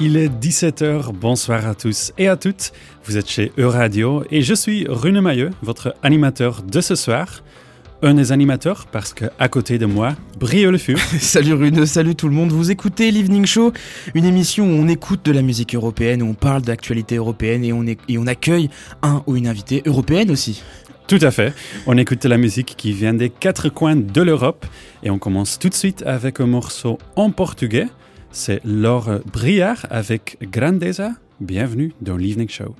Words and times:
Il 0.00 0.16
est 0.16 0.28
17h, 0.28 1.12
bonsoir 1.12 1.66
à 1.66 1.74
tous 1.74 2.12
et 2.18 2.28
à 2.28 2.36
toutes. 2.36 2.70
Vous 3.04 3.16
êtes 3.16 3.28
chez 3.28 3.50
Euradio 3.58 4.22
et 4.30 4.42
je 4.42 4.54
suis 4.54 4.86
Rune 4.88 5.20
Mailleux, 5.20 5.50
votre 5.60 5.92
animateur 6.04 6.62
de 6.62 6.80
ce 6.80 6.94
soir. 6.94 7.42
Un 8.00 8.14
des 8.14 8.30
animateurs 8.30 8.86
parce 8.92 9.12
que 9.12 9.24
à 9.40 9.48
côté 9.48 9.76
de 9.76 9.86
moi 9.86 10.14
brille 10.38 10.66
le 10.66 10.78
fur. 10.78 11.00
salut 11.18 11.54
Rune, 11.54 11.84
salut 11.84 12.14
tout 12.14 12.28
le 12.28 12.34
monde. 12.34 12.52
Vous 12.52 12.70
écoutez 12.70 13.10
l'Evening 13.10 13.44
Show, 13.44 13.72
une 14.14 14.24
émission 14.24 14.66
où 14.66 14.80
on 14.80 14.86
écoute 14.86 15.24
de 15.24 15.32
la 15.32 15.42
musique 15.42 15.74
européenne, 15.74 16.22
où 16.22 16.28
on 16.28 16.34
parle 16.34 16.62
d'actualité 16.62 17.16
européenne 17.16 17.64
et 17.64 17.72
on, 17.72 17.84
et 17.84 18.18
on 18.18 18.26
accueille 18.28 18.70
un 19.02 19.24
ou 19.26 19.34
une 19.34 19.48
invitée 19.48 19.82
européenne 19.84 20.30
aussi. 20.30 20.62
Tout 21.08 21.18
à 21.22 21.32
fait. 21.32 21.52
On 21.88 21.98
écoute 21.98 22.22
de 22.22 22.28
la 22.28 22.38
musique 22.38 22.74
qui 22.76 22.92
vient 22.92 23.14
des 23.14 23.30
quatre 23.30 23.68
coins 23.68 23.96
de 23.96 24.22
l'Europe 24.22 24.64
et 25.02 25.10
on 25.10 25.18
commence 25.18 25.58
tout 25.58 25.68
de 25.68 25.74
suite 25.74 26.04
avec 26.06 26.38
un 26.38 26.46
morceau 26.46 26.98
en 27.16 27.32
portugais. 27.32 27.88
C'est 28.30 28.60
Laure 28.64 29.20
Briard 29.32 29.86
avec 29.90 30.38
Grandeza. 30.42 31.12
Bienvenue 31.40 31.92
dans 32.00 32.16
l'Evening 32.16 32.48
Show. 32.48 32.74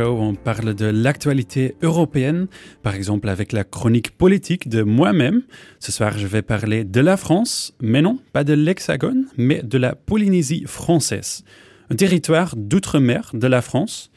On 0.00 0.34
parle 0.34 0.74
de 0.74 0.86
l'actualité 0.86 1.76
européenne, 1.82 2.48
par 2.82 2.94
exemple 2.94 3.28
avec 3.28 3.52
la 3.52 3.64
chronique 3.64 4.10
politique 4.16 4.68
de 4.68 4.82
moi-même. 4.82 5.42
Ce 5.78 5.92
soir, 5.92 6.18
je 6.18 6.26
vais 6.26 6.42
parler 6.42 6.84
de 6.84 7.00
la 7.00 7.16
France, 7.16 7.74
mais 7.80 8.02
non, 8.02 8.18
pas 8.32 8.44
de 8.44 8.54
l'Hexagone, 8.54 9.26
mais 9.36 9.62
de 9.62 9.78
la 9.78 9.94
Polynésie 9.94 10.64
française, 10.66 11.44
un 11.90 11.96
territoire 11.96 12.56
d'outre-mer 12.56 13.30
de 13.34 13.46
la 13.46 13.62
France. 13.62 14.10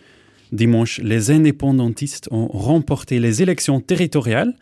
Dimanche, 0.52 1.00
les 1.04 1.32
indépendantistes 1.32 2.28
ont 2.32 2.48
remporté 2.48 3.20
les 3.20 3.42
élections 3.42 3.82
territoriales. 3.82 4.56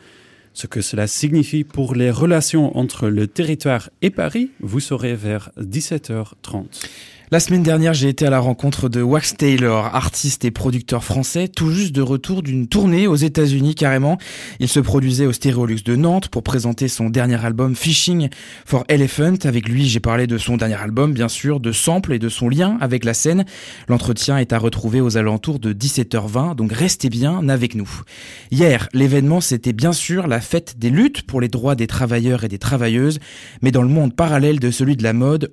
Ce 0.53 0.68
que 0.68 0.81
cela 0.81 1.07
signifie 1.07 1.63
pour 1.63 1.95
les 1.95 2.11
relations 2.11 2.77
entre 2.77 3.07
le 3.09 3.27
territoire 3.27 3.89
et 4.01 4.09
Paris, 4.09 4.51
vous 4.59 4.79
saurez 4.79 5.15
vers 5.15 5.51
17h30. 5.59 6.65
La 7.35 7.41
semaine 7.41 7.63
dernière, 7.63 7.93
j'ai 7.93 8.07
été 8.07 8.25
à 8.25 8.29
la 8.29 8.39
rencontre 8.39 8.87
de 8.87 9.01
Wax 9.01 9.35
Taylor, 9.35 9.93
artiste 9.93 10.45
et 10.45 10.51
producteur 10.51 11.03
français, 11.03 11.49
tout 11.49 11.69
juste 11.69 11.93
de 11.93 12.01
retour 12.01 12.41
d'une 12.41 12.69
tournée 12.69 13.07
aux 13.07 13.15
États-Unis 13.17 13.75
carrément. 13.75 14.17
Il 14.61 14.69
se 14.69 14.79
produisait 14.79 15.25
au 15.25 15.33
Stéréolux 15.33 15.83
de 15.83 15.97
Nantes 15.97 16.29
pour 16.29 16.43
présenter 16.43 16.87
son 16.87 17.09
dernier 17.09 17.43
album 17.43 17.75
Fishing 17.75 18.29
for 18.63 18.85
Elephant. 18.87 19.35
Avec 19.43 19.67
lui, 19.67 19.85
j'ai 19.85 19.99
parlé 19.99 20.27
de 20.27 20.37
son 20.37 20.55
dernier 20.55 20.75
album, 20.75 21.11
bien 21.11 21.27
sûr, 21.27 21.59
de 21.59 21.73
samples 21.73 22.13
et 22.13 22.19
de 22.19 22.29
son 22.29 22.47
lien 22.47 22.77
avec 22.79 23.03
la 23.03 23.13
scène. 23.13 23.43
L'entretien 23.89 24.37
est 24.37 24.53
à 24.53 24.57
retrouver 24.57 25.01
aux 25.01 25.17
alentours 25.17 25.59
de 25.59 25.73
17h20, 25.73 26.55
donc 26.55 26.71
restez 26.71 27.09
bien 27.09 27.49
avec 27.49 27.75
nous. 27.75 27.89
Hier, 28.49 28.87
l'événement, 28.93 29.41
c'était 29.41 29.73
bien 29.73 29.91
sûr 29.91 30.27
la 30.27 30.39
fête 30.39 30.79
des 30.79 30.89
luttes 30.89 31.23
pour 31.23 31.41
les 31.41 31.49
droits 31.49 31.75
des 31.75 31.87
travailleurs 31.87 32.45
et 32.45 32.47
des 32.47 32.59
travailleuses, 32.59 33.19
mais 33.61 33.71
dans 33.71 33.83
le 33.83 33.89
monde 33.89 34.15
parallèle 34.15 34.61
de 34.61 34.71
celui 34.71 34.95
de 34.95 35.03
la 35.03 35.11
mode, 35.11 35.51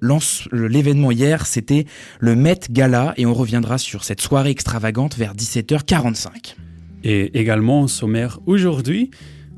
l'événement 0.53 1.11
hier, 1.11 1.45
c'était 1.45 1.72
le 2.21 2.37
Met 2.37 2.61
Gala 2.71 3.15
et 3.17 3.27
on 3.27 3.35
reviendra 3.35 3.79
sur 3.79 4.05
cette 4.05 4.21
soirée 4.21 4.51
extravagante 4.51 5.17
vers 5.17 5.35
17h45. 5.35 6.55
Et 7.05 7.39
également 7.39 7.83
au 7.83 7.89
sommaire 7.89 8.39
aujourd'hui 8.47 9.11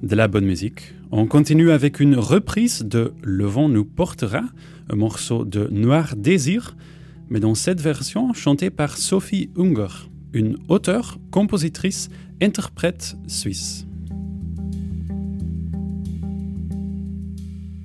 de 0.02 0.14
la 0.14 0.28
bonne 0.28 0.44
musique. 0.44 0.94
On 1.10 1.26
continue 1.26 1.70
avec 1.70 2.00
une 2.00 2.16
reprise 2.16 2.82
de 2.82 3.12
Le 3.22 3.44
vent 3.44 3.68
nous 3.68 3.84
portera, 3.84 4.42
un 4.90 4.96
morceau 4.96 5.44
de 5.44 5.68
Noir 5.70 6.16
Désir, 6.16 6.76
mais 7.30 7.40
dans 7.40 7.54
cette 7.54 7.80
version 7.80 8.32
chantée 8.32 8.70
par 8.70 8.96
Sophie 8.96 9.50
Unger, 9.56 10.08
une 10.32 10.56
auteure, 10.68 11.18
compositrice, 11.30 12.10
interprète 12.42 13.16
suisse. 13.26 13.86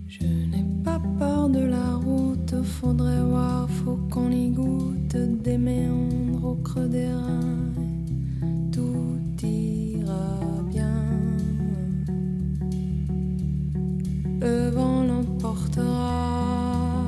Je 0.08 0.24
n'ai 0.26 0.66
pas 0.84 1.00
peur 1.20 1.50
de 1.50 1.60
la 1.60 1.96
route, 1.96 2.19
faudrait 2.70 3.24
voir, 3.24 3.70
faut 3.70 4.00
qu'on 4.10 4.32
y 4.32 4.50
goûte 4.50 5.16
des 5.44 5.58
méandres 5.58 6.46
au 6.46 6.56
creux 6.56 6.88
des 6.88 7.08
reins. 7.08 7.74
Tout 8.72 9.18
ira 9.44 10.40
bien. 10.70 11.04
Le 14.42 14.70
vent 14.70 15.04
l'emportera. 15.04 17.06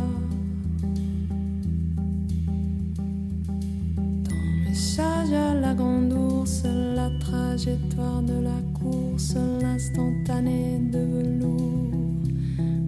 Ton 4.27 4.43
message 4.67 5.33
à 5.33 5.53
la 5.53 5.73
grande 5.73 6.13
ours, 6.13 6.63
la 6.65 7.09
trajectoire 7.19 8.21
de 8.23 8.37
la 8.49 8.59
course, 8.79 9.35
l'instantané 9.61 10.79
de 10.91 10.99
velours 10.99 11.81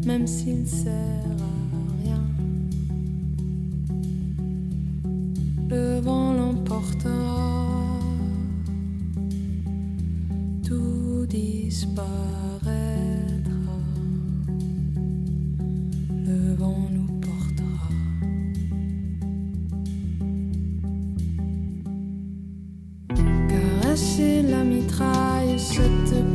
même 0.06 0.28
s'il 0.28 0.68
sert 0.68 1.43
Le 5.70 6.00
vent 6.00 6.34
l'emportera, 6.34 8.00
tout 10.66 11.26
disparaîtra. 11.28 12.10
Le 16.26 16.54
vent 16.56 16.90
nous 16.92 17.20
portera. 17.20 17.90
Caresser 23.50 24.44
la 24.44 24.64
mitraille, 24.64 25.58
cette 25.58 26.33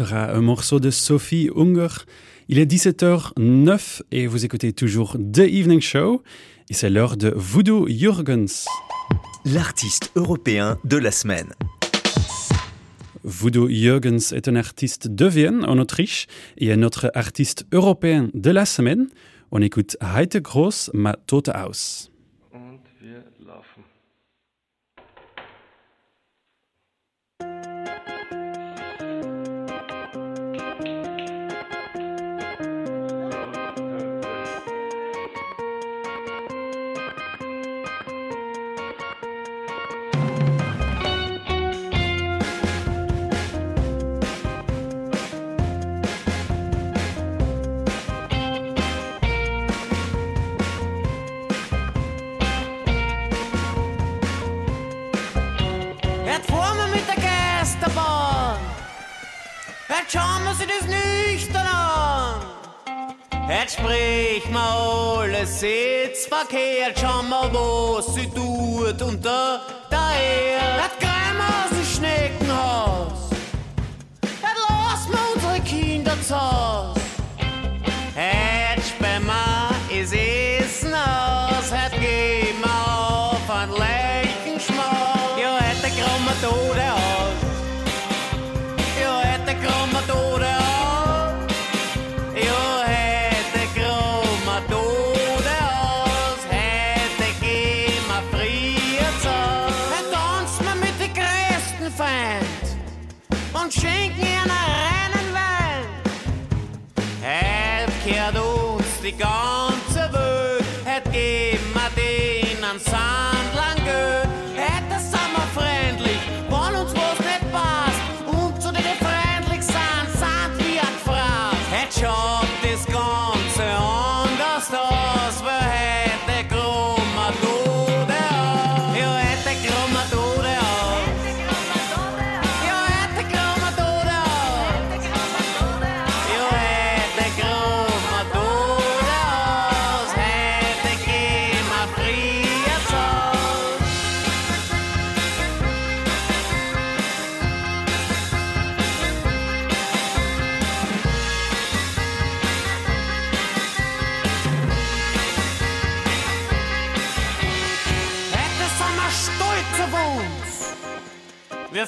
un 0.00 0.40
morceau 0.40 0.80
de 0.80 0.90
Sophie 0.90 1.50
Unger. 1.54 1.88
Il 2.48 2.58
est 2.58 2.70
17h09 2.70 4.02
et 4.10 4.26
vous 4.26 4.44
écoutez 4.44 4.72
toujours 4.72 5.16
The 5.32 5.40
Evening 5.40 5.80
Show. 5.80 6.22
Et 6.70 6.74
c'est 6.74 6.90
l'heure 6.90 7.16
de 7.16 7.32
Voodoo 7.36 7.86
Jurgens. 7.88 8.66
L'artiste 9.44 10.10
européen 10.16 10.78
de 10.84 10.96
la 10.96 11.10
semaine. 11.10 11.52
Voodoo 13.22 13.68
Jurgens 13.68 14.32
est 14.32 14.48
un 14.48 14.56
artiste 14.56 15.08
de 15.08 15.26
Vienne, 15.26 15.64
en 15.66 15.78
Autriche, 15.78 16.26
et 16.58 16.68
est 16.68 16.76
notre 16.76 17.10
artiste 17.14 17.66
européen 17.72 18.30
de 18.34 18.50
la 18.50 18.66
semaine. 18.66 19.08
On 19.50 19.62
écoute 19.62 19.96
Heite 20.00 20.38
Groß, 20.38 20.90
Ma 20.92 21.14
Tote 21.26 21.50
Aus. 21.50 22.13
Verkehrt, 66.26 66.98
schau 67.00 67.22
mal, 67.22 67.50
was 67.52 68.14
sie 68.14 68.28
tut 68.28 69.00
unter 69.00 69.60
der 69.90 69.98
Erde. 69.98 70.82
Das 70.82 70.98
Greim 71.00 71.38
aus 71.40 71.70
dem 71.70 71.84
Schneckenhaus, 71.84 73.30
das 74.20 74.56
lassen 74.68 75.12
wir 75.12 75.34
unsere 75.34 75.60
Kinder 75.60 76.16
zu 76.22 76.34
be 109.04 109.12
gone. 109.12 109.63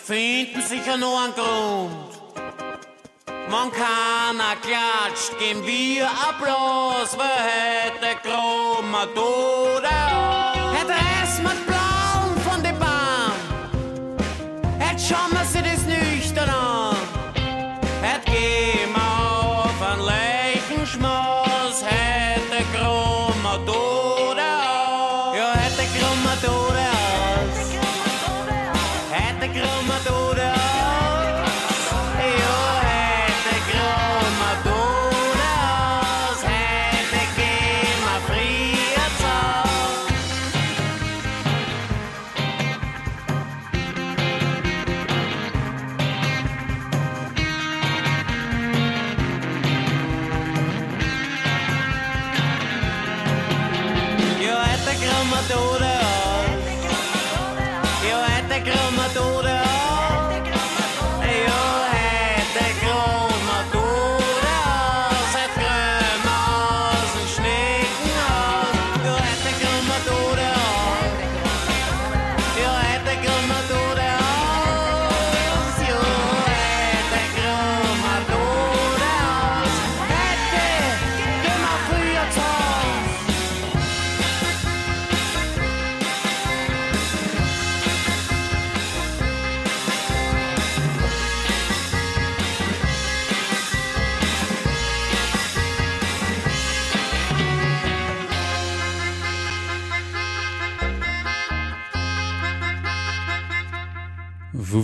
Finden 0.07 0.63
sicher 0.63 0.97
nur 0.97 1.21
einen 1.21 1.35
Grund. 1.35 2.13
Man 3.51 3.73
kann 3.73 4.39
klatscht, 4.63 5.37
geben 5.41 5.67
wir 5.67 6.07
Applaus, 6.07 7.17
wer 7.17 7.41
hätte 7.51 8.17
krummer 8.23 9.07
Tode 9.15 9.89
Hätte 10.77 10.95
es 11.23 11.39
mit 11.39 11.67
Blauen 11.67 12.37
von 12.49 12.63
der 12.63 12.73
Bahn, 12.73 13.33
hätte 14.79 15.03
schauen 15.03 15.33
wir 15.33 15.45
sich 15.45 15.63
das 15.63 15.83
nüchtern 15.87 16.51
an. 16.51 16.97
Hätte 18.03 18.31
gehen 18.31 18.93
wir 18.93 19.65
auf 19.65 19.83
ein 19.93 20.01
Leichenschmaus, 20.01 21.83
hätte 21.85 22.65
krummer 22.73 23.59
Tode 23.65 24.41
Ja, 25.37 25.53
hätte 25.55 25.85
krummer 25.99 26.37
Tode 26.43 26.76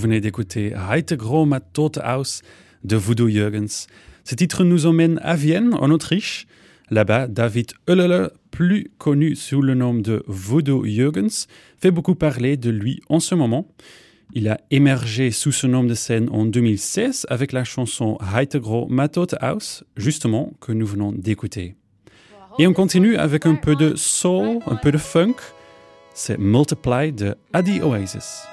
venez 0.02 0.20
d'écouter 0.20 0.74
Heite 0.90 1.14
Gros 1.14 1.46
mat 1.46 1.60
Tote 1.60 1.98
aus 1.98 2.42
de 2.82 2.96
Voodoo 2.96 3.28
Jürgens. 3.28 3.86
Ce 4.24 4.34
titre 4.34 4.64
nous 4.64 4.86
emmène 4.86 5.20
à 5.22 5.36
Vienne, 5.36 5.74
en 5.74 5.92
Autriche. 5.92 6.48
Là-bas, 6.90 7.28
David 7.28 7.74
Oehlele, 7.88 8.32
plus 8.50 8.90
connu 8.98 9.36
sous 9.36 9.62
le 9.62 9.74
nom 9.74 9.94
de 9.94 10.24
Voodoo 10.26 10.84
Jürgens, 10.84 11.46
fait 11.78 11.92
beaucoup 11.92 12.16
parler 12.16 12.56
de 12.56 12.68
lui 12.68 13.00
en 13.08 13.20
ce 13.20 13.36
moment. 13.36 13.68
Il 14.34 14.48
a 14.48 14.58
émergé 14.72 15.30
sous 15.30 15.52
ce 15.52 15.68
nom 15.68 15.84
de 15.84 15.94
scène 15.94 16.28
en 16.32 16.46
2016 16.46 17.26
avec 17.28 17.52
la 17.52 17.62
chanson 17.62 18.18
Heite 18.36 18.56
Gros 18.56 18.88
mat 18.88 19.10
Tote 19.10 19.36
aus, 19.40 19.84
justement, 19.96 20.52
que 20.60 20.72
nous 20.72 20.86
venons 20.86 21.12
d'écouter. 21.12 21.76
Et 22.58 22.66
on 22.66 22.72
continue 22.72 23.16
avec 23.16 23.46
un 23.46 23.54
peu 23.54 23.76
de 23.76 23.94
soul, 23.94 24.58
un 24.66 24.74
peu 24.74 24.90
de 24.90 24.98
funk. 24.98 25.36
C'est 26.12 26.38
Multiply 26.38 27.12
de 27.12 27.36
Adi 27.52 27.80
Oasis. 27.80 28.48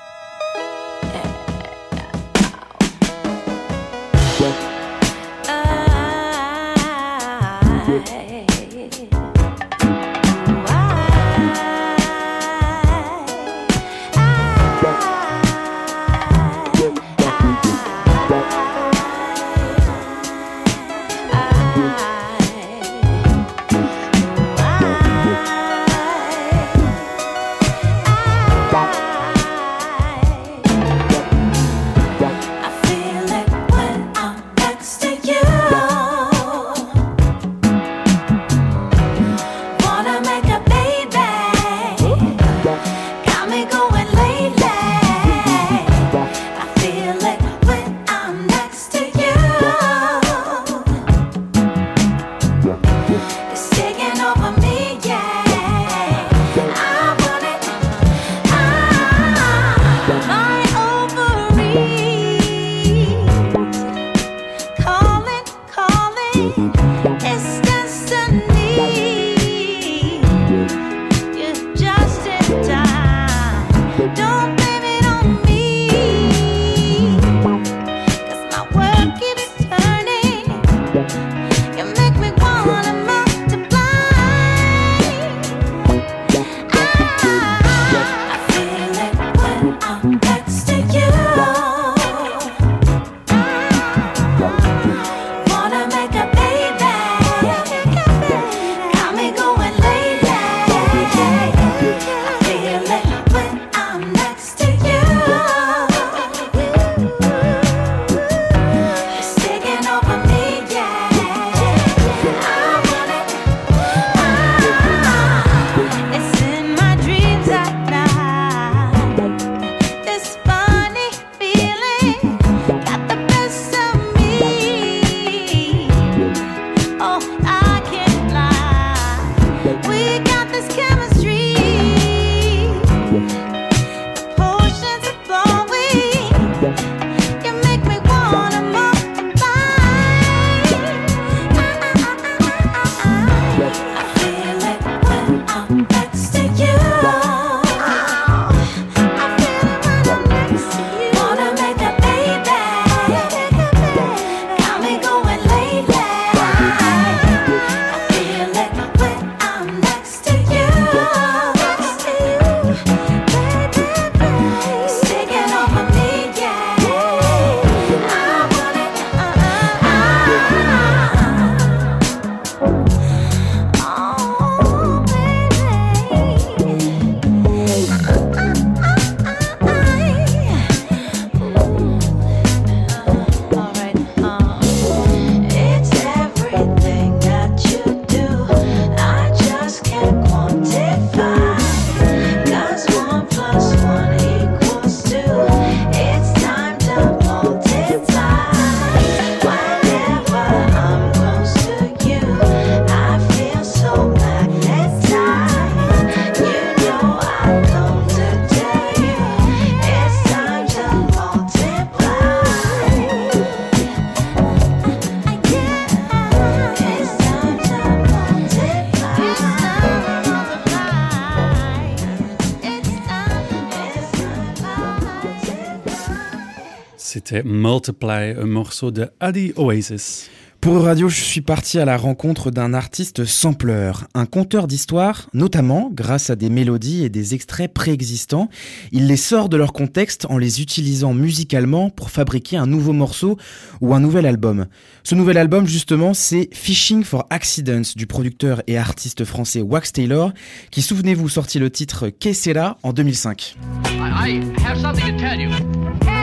C'était 227.29 227.43
Multiply, 227.43 228.33
un 228.41 228.47
morceau 228.47 228.89
de 228.89 229.07
Adi 229.19 229.53
Oasis. 229.55 230.31
Pour 230.61 230.83
Radio, 230.83 231.09
je 231.09 231.21
suis 231.21 231.41
parti 231.41 231.77
à 231.77 231.85
la 231.85 231.95
rencontre 231.95 232.49
d'un 232.49 232.73
artiste 232.73 233.23
sampleur, 233.23 234.07
un 234.15 234.25
conteur 234.25 234.65
d'histoire, 234.65 235.29
notamment 235.33 235.91
grâce 235.93 236.31
à 236.31 236.35
des 236.35 236.49
mélodies 236.49 237.03
et 237.03 237.09
des 237.09 237.35
extraits 237.35 237.71
préexistants. 237.71 238.49
Il 238.91 239.05
les 239.05 239.15
sort 239.15 239.47
de 239.47 239.57
leur 239.57 239.73
contexte 239.73 240.25
en 240.27 240.39
les 240.39 240.59
utilisant 240.59 241.13
musicalement 241.13 241.91
pour 241.91 242.09
fabriquer 242.09 242.57
un 242.57 242.65
nouveau 242.65 242.93
morceau 242.93 243.37
ou 243.79 243.93
un 243.93 243.99
nouvel 243.99 244.25
album. 244.25 244.65
Ce 245.03 245.13
nouvel 245.13 245.37
album, 245.37 245.67
justement, 245.67 246.15
c'est 246.15 246.49
Fishing 246.51 247.03
for 247.03 247.27
Accidents 247.29 247.93
du 247.95 248.07
producteur 248.07 248.63
et 248.65 248.77
artiste 248.77 249.23
français 249.23 249.61
Wax 249.61 249.93
Taylor, 249.93 250.33
qui, 250.71 250.81
souvenez-vous, 250.81 251.29
sortit 251.29 251.59
le 251.59 251.69
titre 251.69 252.09
Que 252.09 252.33
sera 252.33 252.79
en 252.81 252.91
2005. 252.91 253.55
I, 253.85 253.99
I 253.99 254.41
have 254.65 254.81
something 254.81 255.15
to 255.15 255.21
tell 255.21 255.39
you. 255.39 256.18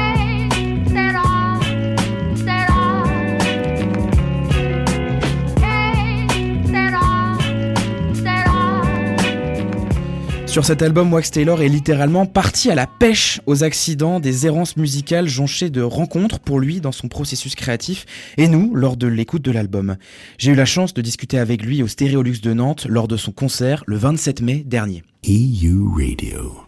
Sur 10.57 10.65
cet 10.65 10.81
album, 10.81 11.13
Wax 11.13 11.33
Taylor 11.33 11.61
est 11.61 11.69
littéralement 11.69 12.25
parti 12.25 12.71
à 12.71 12.75
la 12.75 12.87
pêche 12.87 13.43
aux 13.45 13.63
accidents, 13.63 14.21
des 14.21 14.47
errances 14.47 14.79
musicales 14.79 15.29
jonchées 15.29 15.69
de 15.69 15.83
rencontres 15.83 16.39
pour 16.39 16.61
lui 16.61 16.81
dans 16.81 16.93
son 16.93 17.09
processus 17.09 17.55
créatif 17.55 18.07
et 18.39 18.49
nous 18.49 18.75
lors 18.75 18.97
de 18.97 19.07
l'écoute 19.07 19.43
de 19.43 19.51
l'album. 19.51 19.97
J'ai 20.39 20.53
eu 20.53 20.55
la 20.55 20.65
chance 20.65 20.95
de 20.95 21.03
discuter 21.03 21.39
avec 21.39 21.63
lui 21.63 21.83
au 21.83 21.89
Stéréolux 21.89 22.41
de 22.41 22.55
Nantes 22.55 22.87
lors 22.89 23.07
de 23.07 23.19
son 23.19 23.33
concert 23.33 23.85
le 23.87 23.99
27 23.99 24.41
mai 24.41 24.63
dernier. 24.65 25.03
EU 25.29 25.89
Radio. 25.95 26.63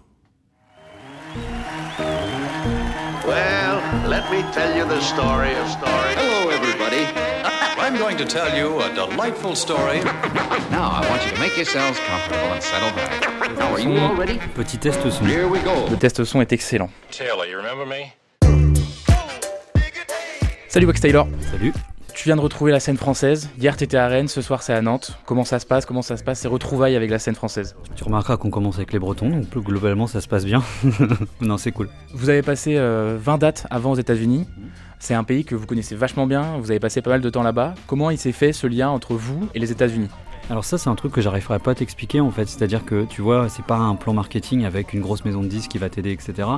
Well, 3.27 3.81
let 4.07 4.31
me 4.31 4.43
tell 4.53 4.77
you 4.77 4.85
the 4.85 5.01
story 5.01 5.55
of 5.55 5.67
story. 5.71 6.28
I'm 7.89 7.97
going 7.97 8.19
to 8.19 8.27
tell 8.27 8.55
you 8.55 8.83
a 8.83 8.95
delightful 8.95 9.55
story. 9.55 10.01
Now, 10.71 10.91
I 10.91 11.07
want 11.09 11.25
you 11.25 11.33
to 11.33 11.41
make 11.41 11.57
yourselves 11.57 11.99
comfortable 12.01 12.53
and 12.53 12.63
settle 12.63 12.91
back. 12.91 13.59
Now, 13.59 13.73
are 13.73 13.81
you? 13.81 13.99
All 13.99 14.15
ready? 14.15 14.39
Petit 14.55 14.77
test 14.77 15.01
son. 15.11 15.25
Here 15.25 15.49
we 15.49 15.59
go. 15.61 15.89
Le 15.89 15.97
test 15.97 16.23
son 16.25 16.43
est 16.43 16.53
excellent. 16.53 16.91
Taylor, 17.11 17.47
you 17.47 17.57
remember 17.57 17.87
me? 17.87 18.13
Salut 20.69 20.85
Wax 20.85 21.01
Taylor. 21.01 21.27
Salut. 21.51 21.73
Tu 22.15 22.25
viens 22.25 22.37
de 22.37 22.43
retrouver 22.43 22.73
la 22.73 22.81
scène 22.81 22.99
française. 22.99 23.49
Hier, 23.59 23.75
t'étais 23.75 23.97
à 23.97 24.07
Rennes, 24.07 24.29
ce 24.29 24.43
soir, 24.43 24.63
c'est 24.63 24.75
à 24.75 24.83
Nantes. 24.83 25.17
Comment 25.25 25.45
ça 25.45 25.59
se 25.59 25.65
passe? 25.65 25.87
Comment 25.87 26.03
ça 26.03 26.19
se 26.19 26.23
passe? 26.23 26.41
Ces 26.41 26.49
retrouvailles 26.49 26.95
avec 26.95 27.09
la 27.11 27.19
scène 27.19 27.37
française 27.37 27.75
Tu 27.97 28.05
remarqueras 28.05 28.37
qu'on 28.37 28.51
commence 28.51 28.77
avec 28.77 28.93
les 28.93 28.99
Bretons, 28.99 29.31
donc 29.31 29.47
plus 29.47 29.63
globalement 29.63 30.07
ça 30.07 30.21
se 30.21 30.29
passe 30.29 30.45
bien. 30.45 30.63
non, 31.41 31.57
c'est 31.57 31.73
cool. 31.73 31.89
Vous 32.13 32.29
avez 32.29 32.43
passé 32.43 32.77
euh, 32.77 33.17
20 33.19 33.39
dates 33.39 33.67
avant 33.71 33.93
aux 33.93 33.99
États-Unis. 33.99 34.47
C'est 34.99 35.15
un 35.15 35.25
pays 35.25 35.45
que 35.45 35.55
vous 35.55 35.67
connaissez 35.67 35.95
vachement 35.95 36.27
bien. 36.27 36.59
Vous 36.59 36.71
avez 36.71 36.81
passé 36.81 37.03
pas 37.03 37.11
mal 37.11 37.21
de 37.21 37.31
temps 37.31 37.43
là-bas. 37.43 37.75
Comment 37.87 38.11
il 38.11 38.19
s'est 38.19 38.33
fait 38.33 38.53
ce 38.53 38.67
lien 38.67 38.89
entre 38.89 39.15
vous 39.15 39.49
et 39.55 39.59
les 39.59 39.71
États-Unis? 39.71 40.09
Alors 40.51 40.65
ça 40.65 40.79
c'est 40.79 40.89
un 40.89 40.95
truc 40.95 41.13
que 41.13 41.21
j'arriverai 41.21 41.59
pas 41.59 41.73
à 41.73 41.75
t'expliquer 41.75 42.21
en 42.21 42.31
fait, 42.31 42.47
c'est-à-dire 42.49 42.87
que 42.87 43.05
tu 43.05 43.21
vois 43.21 43.51
c'est 43.51 43.65
pas 43.65 43.77
un 43.77 43.95
plan 43.97 44.15
marketing 44.15 44.65
avec 44.65 44.95
une 44.95 45.03
grosse 45.03 45.27
maison 45.27 45.43
de 45.43 45.47
disques 45.47 45.71
qui 45.71 45.77
va 45.77 45.91
t'aider 45.91 46.11
etc. 46.11 46.49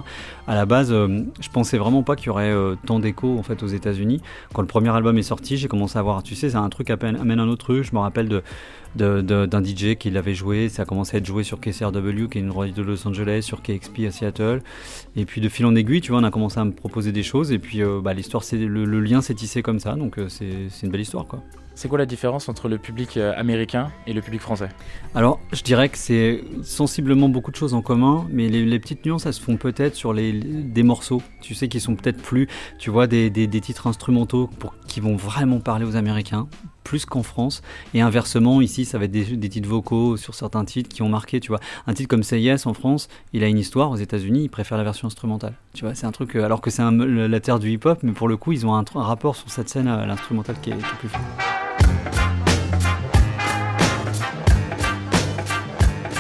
À 0.46 0.55
la 0.55 0.64
base 0.64 0.92
euh, 0.92 1.24
je 1.40 1.48
pensais 1.48 1.76
vraiment 1.76 2.05
pas 2.05 2.14
qu'il 2.14 2.29
y 2.29 2.31
aurait 2.31 2.53
euh, 2.53 2.76
tant 2.87 3.00
d'écho 3.00 3.37
en 3.37 3.42
fait 3.42 3.64
aux 3.64 3.66
États-Unis. 3.66 4.22
Quand 4.55 4.62
le 4.62 4.68
premier 4.68 4.90
album 4.90 5.18
est 5.18 5.24
sorti 5.24 5.57
j'ai 5.57 5.66
commencé 5.66 5.98
à 5.98 6.03
voir, 6.03 6.22
tu 6.22 6.37
sais 6.37 6.50
c'est 6.50 6.57
un 6.57 6.68
truc 6.68 6.88
amène 6.90 7.40
un 7.40 7.48
autre 7.48 7.64
truc, 7.64 7.83
je 7.83 7.92
me 7.92 7.98
rappelle 7.98 8.29
de 8.29 8.42
d'un 8.94 9.64
DJ 9.64 9.96
qui 9.96 10.11
l'avait 10.11 10.35
joué, 10.35 10.68
ça 10.68 10.83
a 10.83 10.85
commencé 10.85 11.16
à 11.16 11.18
être 11.18 11.26
joué 11.26 11.42
sur 11.42 11.61
KCRW 11.61 12.29
qui 12.29 12.38
est 12.38 12.40
une 12.40 12.50
radio 12.50 12.74
de 12.74 12.83
Los 12.83 13.07
Angeles, 13.07 13.42
sur 13.42 13.62
KXP 13.62 14.07
à 14.07 14.11
Seattle 14.12 14.62
et 15.16 15.24
puis 15.24 15.40
de 15.40 15.48
fil 15.48 15.66
en 15.66 15.74
aiguille 15.74 16.00
tu 16.00 16.12
vois 16.12 16.20
on 16.20 16.24
a 16.24 16.31
commencé 16.31 16.61
à 16.61 16.64
me 16.64 16.72
proposer 16.72 17.11
des 17.11 17.24
choses 17.24 17.50
et 17.50 17.59
puis 17.59 17.83
euh, 17.83 18.00
bah, 18.00 18.14
l'histoire 18.14 18.44
c'est 18.44 18.59
le, 18.59 18.85
le 18.85 19.00
lien 19.00 19.20
s'est 19.20 19.35
tissé 19.35 19.62
comme 19.62 19.81
ça 19.81 19.94
donc 19.94 20.20
c'est 20.29 20.68
une 20.85 20.90
belle 20.90 21.00
histoire 21.00 21.26
quoi. 21.26 21.42
C'est 21.81 21.88
quoi 21.88 21.97
la 21.97 22.05
différence 22.05 22.51
entre 22.51 22.69
le 22.69 22.77
public 22.77 23.16
euh, 23.16 23.33
américain 23.38 23.90
et 24.07 24.12
le 24.12 24.21
public 24.21 24.43
français? 24.43 24.69
Alors, 25.14 25.40
je 25.51 25.62
dirais 25.62 25.88
que 25.88 25.97
c'est 25.97 26.45
sensiblement 26.62 27.31
beaucoup 27.31 27.51
de 27.51 27.57
choses 27.57 27.73
en 27.73 27.81
commun, 27.81 28.27
mais 28.29 28.51
les, 28.51 28.79
petites 28.79 29.07
nuances, 29.07 29.25
elles 29.25 29.33
se 29.33 29.40
font 29.40 29.57
peut-être 29.57 29.95
sur 29.95 30.12
les, 30.12 30.31
des 30.35 30.83
morceaux, 30.83 31.23
tu 31.40 31.55
sais, 31.55 31.69
qui 31.69 31.81
sont 31.81 31.97
peut-être 31.97 32.21
plus, 32.21 32.49
tu 32.79 32.90
vois, 32.90 33.07
des, 33.07 33.31
des, 33.31 33.61
titres 33.62 33.87
instrumentaux 33.87 34.51
pour, 34.59 34.75
qui 34.88 35.01
vont 35.01 35.16
vraiment 35.16 35.59
parler 35.59 35.87
aux 35.87 35.97
Américains, 35.97 36.49
plus 36.85 37.07
qu'en 37.07 37.23
France. 37.23 37.62
Et 37.95 38.03
inversement, 38.03 38.61
ici, 38.61 38.85
ça 38.85 38.99
va 38.99 39.07
être 39.07 39.11
des, 39.11 39.25
des 39.38 39.49
titres 39.49 39.69
vocaux 39.71 40.19
sur 40.19 40.35
certains 40.35 40.66
titres 40.66 40.90
qui 40.90 41.01
ont 41.01 41.09
marqué, 41.09 41.40
tu 41.40 41.49
vois. 41.49 41.61
Un 41.87 41.95
titre 41.95 42.11
comme 42.11 42.25
Say 42.25 42.43
Yes 42.43 42.66
en 42.66 42.75
France, 42.75 43.09
il 43.33 43.43
a 43.43 43.47
une 43.47 43.59
histoire. 43.59 43.90
Aux 43.90 43.97
États-Unis, 43.97 44.43
ils 44.43 44.51
préfèrent 44.51 44.77
la 44.77 44.85
version 44.85 45.07
instrumentale. 45.07 45.55
Tu 45.73 45.87
vois, 45.87 45.95
c'est 45.95 46.05
un 46.05 46.12
truc, 46.12 46.37
euh, 46.37 46.45
alors 46.45 46.61
que 46.61 46.69
c'est 46.69 46.83
la 46.83 47.40
terre 47.40 47.59
du 47.59 47.71
hip-hop, 47.71 48.01
mais 48.03 48.12
pour 48.12 48.29
le 48.29 48.37
coup, 48.37 48.53
ils 48.53 48.66
ont 48.66 48.75
un, 48.75 48.85
rapport 48.97 49.35
sur 49.35 49.51
cette 49.51 49.71
scène 49.71 49.88
à 49.88 50.05
l'instrumental 50.05 50.57
qui 50.61 50.73
est, 50.73 50.77
qui 50.77 50.85
est 50.85 50.99
plus 50.99 51.09
fort. 51.09 51.69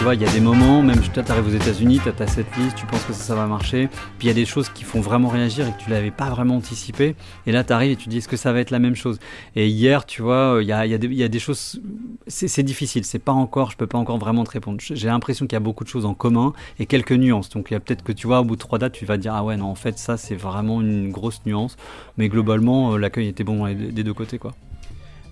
Tu 0.00 0.04
vois, 0.04 0.14
il 0.14 0.22
y 0.22 0.24
a 0.24 0.32
des 0.32 0.40
moments, 0.40 0.82
même 0.82 0.98
toi, 1.12 1.22
tu 1.22 1.30
arrives 1.30 1.46
aux 1.46 1.54
États-Unis, 1.54 2.00
tu 2.02 2.08
as 2.08 2.12
ta 2.12 2.26
setlist, 2.26 2.74
tu 2.74 2.86
penses 2.86 3.04
que 3.04 3.12
ça, 3.12 3.34
va 3.34 3.46
marcher, 3.46 3.90
puis 4.18 4.22
il 4.22 4.26
y 4.28 4.30
a 4.30 4.34
des 4.34 4.46
choses 4.46 4.70
qui 4.70 4.82
font 4.82 5.02
vraiment 5.02 5.28
réagir 5.28 5.68
et 5.68 5.72
que 5.72 5.76
tu 5.76 5.90
l'avais 5.90 6.10
pas 6.10 6.30
vraiment 6.30 6.56
anticipé, 6.56 7.14
et 7.46 7.52
là 7.52 7.64
tu 7.64 7.74
arrives 7.74 7.92
et 7.92 7.96
tu 7.96 8.08
dis 8.08 8.16
est-ce 8.16 8.26
que 8.26 8.38
ça 8.38 8.50
va 8.50 8.60
être 8.60 8.70
la 8.70 8.78
même 8.78 8.94
chose? 8.94 9.18
Et 9.56 9.68
hier, 9.68 10.06
tu 10.06 10.22
vois, 10.22 10.60
il 10.62 10.66
y 10.66 10.72
a, 10.72 10.86
il 10.86 10.92
y 10.92 10.94
a 10.94 10.98
y 10.98 11.22
a 11.22 11.28
des 11.28 11.38
choses, 11.38 11.82
c'est 12.28 12.62
difficile, 12.62 13.04
c'est 13.04 13.18
pas 13.18 13.32
encore, 13.32 13.72
je 13.72 13.76
peux 13.76 13.86
pas 13.86 13.98
encore 13.98 14.16
vraiment 14.16 14.44
te 14.44 14.52
répondre. 14.52 14.78
J'ai 14.80 15.08
l'impression 15.08 15.46
qu'il 15.46 15.56
y 15.56 15.58
a 15.58 15.60
beaucoup 15.60 15.84
de 15.84 15.90
choses 15.90 16.06
en 16.06 16.14
commun 16.14 16.54
et 16.78 16.86
quelques 16.86 17.12
nuances, 17.12 17.50
donc 17.50 17.70
il 17.70 17.74
y 17.74 17.76
a 17.76 17.80
peut-être 17.80 18.02
que 18.02 18.12
tu 18.12 18.26
vois, 18.26 18.40
au 18.40 18.44
bout 18.44 18.56
de 18.56 18.60
trois 18.60 18.78
dates, 18.78 18.94
tu 18.94 19.04
vas 19.04 19.18
te 19.18 19.22
dire 19.22 19.34
ah 19.34 19.44
ouais, 19.44 19.58
non, 19.58 19.66
en 19.66 19.74
fait, 19.74 19.98
ça 19.98 20.16
c'est 20.16 20.34
vraiment 20.34 20.80
une 20.80 21.10
grosse 21.10 21.42
nuance, 21.44 21.76
mais 22.16 22.30
globalement, 22.30 22.94
euh, 22.94 22.96
l'accueil 22.96 23.28
était 23.28 23.44
bon 23.44 23.66
des 23.66 23.74
des 23.74 24.02
deux 24.02 24.14
côtés, 24.14 24.38
quoi. 24.38 24.54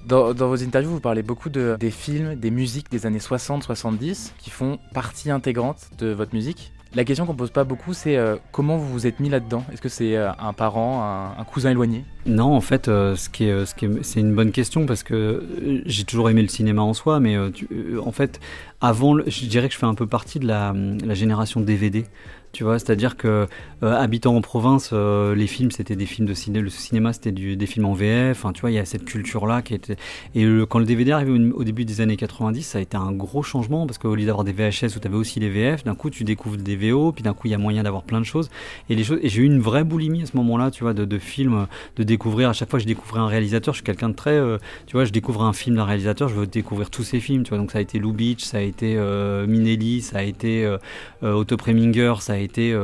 Dans, 0.08 0.32
vos 0.32 0.62
interviews, 0.62 0.90
vous 0.90 1.00
parlez 1.00 1.22
beaucoup 1.22 1.50
de, 1.50 1.76
des 1.78 1.90
films, 1.90 2.34
des 2.34 2.50
musiques 2.50 2.90
des 2.90 3.04
années 3.04 3.18
60-70 3.18 4.30
qui 4.38 4.48
font 4.48 4.78
partie 4.94 5.30
intégrante 5.30 5.90
de 5.98 6.06
votre 6.12 6.34
musique. 6.34 6.72
La 6.94 7.04
question 7.04 7.26
qu'on 7.26 7.34
pose 7.34 7.50
pas 7.50 7.64
beaucoup, 7.64 7.92
c'est 7.92 8.16
euh, 8.16 8.36
comment 8.50 8.78
vous 8.78 8.88
vous 8.88 9.06
êtes 9.06 9.20
mis 9.20 9.28
là-dedans? 9.28 9.62
Est-ce 9.70 9.82
que 9.82 9.90
c'est 9.90 10.16
euh, 10.16 10.30
un 10.38 10.54
parent, 10.54 11.34
un, 11.38 11.44
cousin 11.44 11.72
éloigné? 11.72 12.06
Non, 12.24 12.54
en 12.54 12.62
fait, 12.62 12.88
euh, 12.88 13.16
ce 13.16 13.28
qui 13.28 13.44
est, 13.44 13.66
ce 13.66 13.74
c'est 14.00 14.20
une 14.20 14.34
bonne 14.34 14.50
question 14.50 14.86
parce 14.86 15.02
que 15.02 15.82
j'ai 15.84 16.04
toujours 16.04 16.30
aimé 16.30 16.40
le 16.40 16.48
cinéma 16.48 16.80
en 16.80 16.94
soi, 16.94 17.20
mais 17.20 17.36
en 17.36 18.12
fait, 18.12 18.40
avant, 18.80 19.16
je 19.26 19.46
dirais 19.46 19.68
que 19.68 19.74
je 19.74 19.78
fais 19.78 19.86
un 19.86 19.94
peu 19.94 20.06
partie 20.06 20.38
de 20.38 20.46
la, 20.46 20.72
génération 21.14 21.60
DVD. 21.60 22.04
Tu 22.52 22.64
vois, 22.64 22.78
c'est-à-dire 22.78 23.18
que 23.18 23.46
euh, 23.82 23.92
habitant 23.94 24.34
en 24.34 24.40
province, 24.40 24.90
euh, 24.94 25.34
les 25.34 25.46
films 25.46 25.70
c'était 25.70 25.96
des 25.96 26.06
films 26.06 26.26
de 26.26 26.32
cinéma, 26.32 26.64
le 26.64 26.70
cinéma 26.70 27.12
c'était 27.12 27.30
des 27.30 27.66
films 27.66 27.84
en 27.84 27.92
VF. 27.92 28.38
Enfin, 28.38 28.54
tu 28.54 28.62
vois, 28.62 28.70
il 28.70 28.74
y 28.74 28.78
a 28.78 28.86
cette 28.86 29.04
culture-là 29.04 29.60
qui 29.60 29.74
était. 29.74 29.96
Et 30.34 30.46
quand 30.68 30.78
le 30.78 30.86
DVD 30.86 31.10
est 31.10 31.14
arrivé 31.14 31.30
au, 31.30 31.58
au 31.58 31.64
début 31.64 31.84
des 31.84 32.00
années 32.00 32.16
90, 32.16 32.62
ça 32.62 32.78
a 32.78 32.80
été 32.80 32.96
un 32.96 33.12
gros 33.12 33.42
changement 33.42 33.86
parce 33.86 33.98
qu'au 33.98 34.14
lieu 34.14 34.24
d'avoir 34.24 34.44
des 34.44 34.52
VHS 34.52 34.96
où 34.96 34.98
tu 34.98 35.06
avais 35.06 35.16
aussi 35.16 35.40
les 35.40 35.50
VF, 35.50 35.84
d'un 35.84 35.94
coup 35.94 36.08
tu 36.08 36.24
découvres 36.24 36.56
des 36.56 36.76
VO, 36.76 37.12
puis 37.12 37.22
d'un 37.22 37.34
coup 37.34 37.48
il 37.48 37.50
y 37.50 37.54
a 37.54 37.58
moyen 37.58 37.82
d'avoir 37.82 38.02
plein 38.02 38.18
de 38.18 38.26
choses. 38.26 38.48
Et 38.88 38.94
les 38.94 39.04
choses. 39.04 39.18
Et 39.22 39.28
j'ai 39.28 39.42
eu 39.42 39.46
une 39.46 39.60
vraie 39.60 39.84
boulimie 39.84 40.22
à 40.22 40.26
ce 40.26 40.36
moment-là, 40.38 40.70
tu 40.70 40.84
vois, 40.84 40.94
de, 40.94 41.18
films, 41.18 41.66
de 41.96 42.02
découvrir. 42.02 42.48
À 42.48 42.54
chaque 42.54 42.70
fois 42.70 42.78
je 42.78 42.86
découvrais 42.86 43.20
un 43.20 43.28
réalisateur, 43.28 43.74
je 43.74 43.78
suis 43.78 43.84
quelqu'un 43.84 44.08
de 44.08 44.14
très. 44.14 44.30
euh, 44.30 44.56
tu 44.86 44.94
vois, 44.94 45.04
je 45.04 45.12
découvre 45.12 45.42
un 45.42 45.52
film 45.52 45.76
d'un 45.76 45.84
réalisateur, 45.84 46.28
je 46.28 46.34
veux 46.34 46.46
découvrir 46.46 46.88
tous 46.88 47.02
ses 47.02 47.20
films. 47.20 47.42
Tu 47.42 47.50
vois, 47.50 47.58
donc 47.58 47.72
ça 47.72 47.78
a 47.78 47.82
été 47.82 47.98
Lou 47.98 48.12
Beach, 48.12 48.42
ça 48.42 48.56
a 48.56 48.60
été 48.62 48.67
euh, 48.82 49.46
Minelli, 49.46 50.02
ça 50.02 50.18
a 50.18 50.22
été 50.22 50.64
euh, 50.64 50.78
euh, 51.22 51.34
Otto 51.34 51.56
Preminger, 51.56 52.14
ça 52.20 52.34
a 52.34 52.36
été. 52.36 52.74